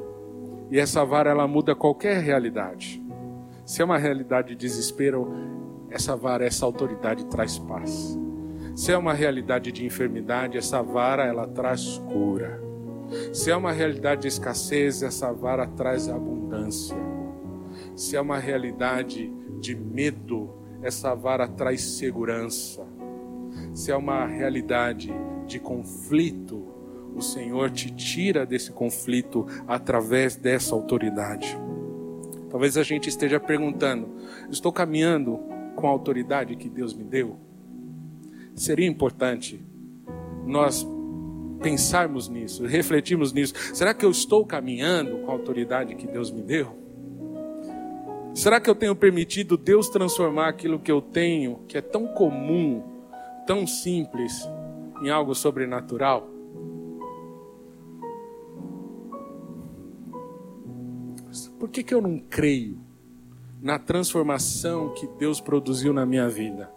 [0.71, 3.03] E essa vara ela muda qualquer realidade.
[3.65, 5.31] Se é uma realidade de desespero,
[5.89, 8.17] essa vara, essa autoridade traz paz.
[8.75, 12.61] Se é uma realidade de enfermidade, essa vara ela traz cura.
[13.31, 16.97] Se é uma realidade de escassez, essa vara traz abundância.
[17.95, 19.31] Se é uma realidade
[19.63, 20.49] de medo,
[20.81, 22.85] essa vara traz segurança.
[23.73, 25.09] Se é uma realidade
[25.47, 26.67] de conflito,
[27.15, 31.57] o Senhor te tira desse conflito através dessa autoridade.
[32.49, 34.09] Talvez a gente esteja perguntando:
[34.51, 35.39] estou caminhando
[35.77, 37.37] com a autoridade que Deus me deu?
[38.53, 39.65] Seria importante
[40.45, 40.85] nós
[41.61, 43.53] pensarmos nisso, refletirmos nisso.
[43.73, 46.82] Será que eu estou caminhando com a autoridade que Deus me deu?
[48.33, 52.81] Será que eu tenho permitido Deus transformar aquilo que eu tenho, que é tão comum,
[53.45, 54.49] tão simples,
[55.03, 56.27] em algo sobrenatural?
[61.59, 62.79] Por que, que eu não creio
[63.61, 66.71] na transformação que Deus produziu na minha vida?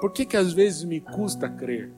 [0.00, 1.92] Por que, que às vezes me custa crer?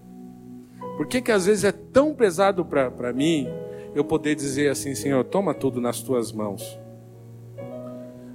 [0.97, 3.47] Por que, que às vezes é tão pesado para mim
[3.95, 6.80] eu poder dizer assim, Senhor, toma tudo nas tuas mãos?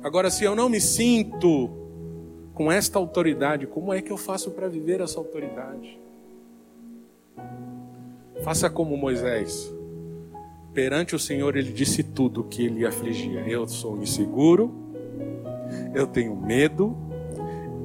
[0.06, 1.68] Agora, se eu não me sinto
[2.54, 6.00] com esta autoridade, como é que eu faço para viver essa autoridade?
[8.44, 9.74] Faça como Moisés.
[10.76, 13.48] Perante o Senhor, ele disse tudo o que ele afligia.
[13.48, 14.72] Eu sou inseguro,
[15.96, 16.96] eu tenho medo,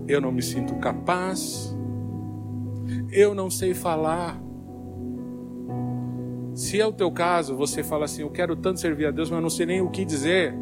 [0.07, 1.75] eu não me sinto capaz,
[3.11, 4.39] eu não sei falar.
[6.55, 9.41] Se é o teu caso, você fala assim: Eu quero tanto servir a Deus, mas
[9.41, 10.55] não sei nem o que dizer.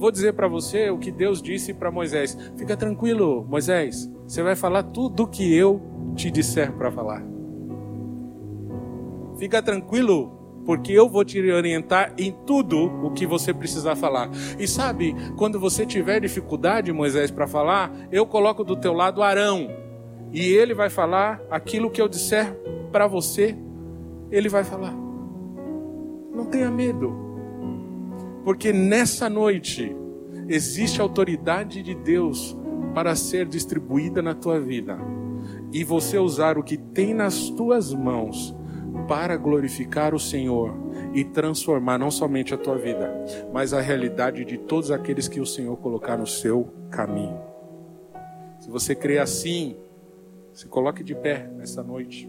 [0.00, 4.56] Vou dizer para você o que Deus disse para Moisés: Fica tranquilo, Moisés, você vai
[4.56, 5.80] falar tudo o que eu
[6.16, 7.22] te disser para falar.
[9.38, 14.30] Fica tranquilo, porque eu vou te orientar em tudo o que você precisar falar.
[14.58, 19.68] E sabe, quando você tiver dificuldade, Moisés, para falar, eu coloco do teu lado Arão,
[20.32, 22.54] e ele vai falar aquilo que eu disser
[22.90, 23.56] para você,
[24.30, 24.94] ele vai falar.
[26.34, 27.29] Não tenha medo,
[28.44, 29.94] porque nessa noite
[30.48, 32.56] existe autoridade de Deus
[32.94, 34.98] para ser distribuída na tua vida,
[35.72, 38.54] e você usar o que tem nas tuas mãos
[39.06, 40.74] para glorificar o Senhor
[41.14, 43.12] e transformar não somente a tua vida,
[43.52, 47.38] mas a realidade de todos aqueles que o Senhor colocar no seu caminho.
[48.58, 49.76] Se você crê assim,
[50.52, 52.28] se coloque de pé nessa noite.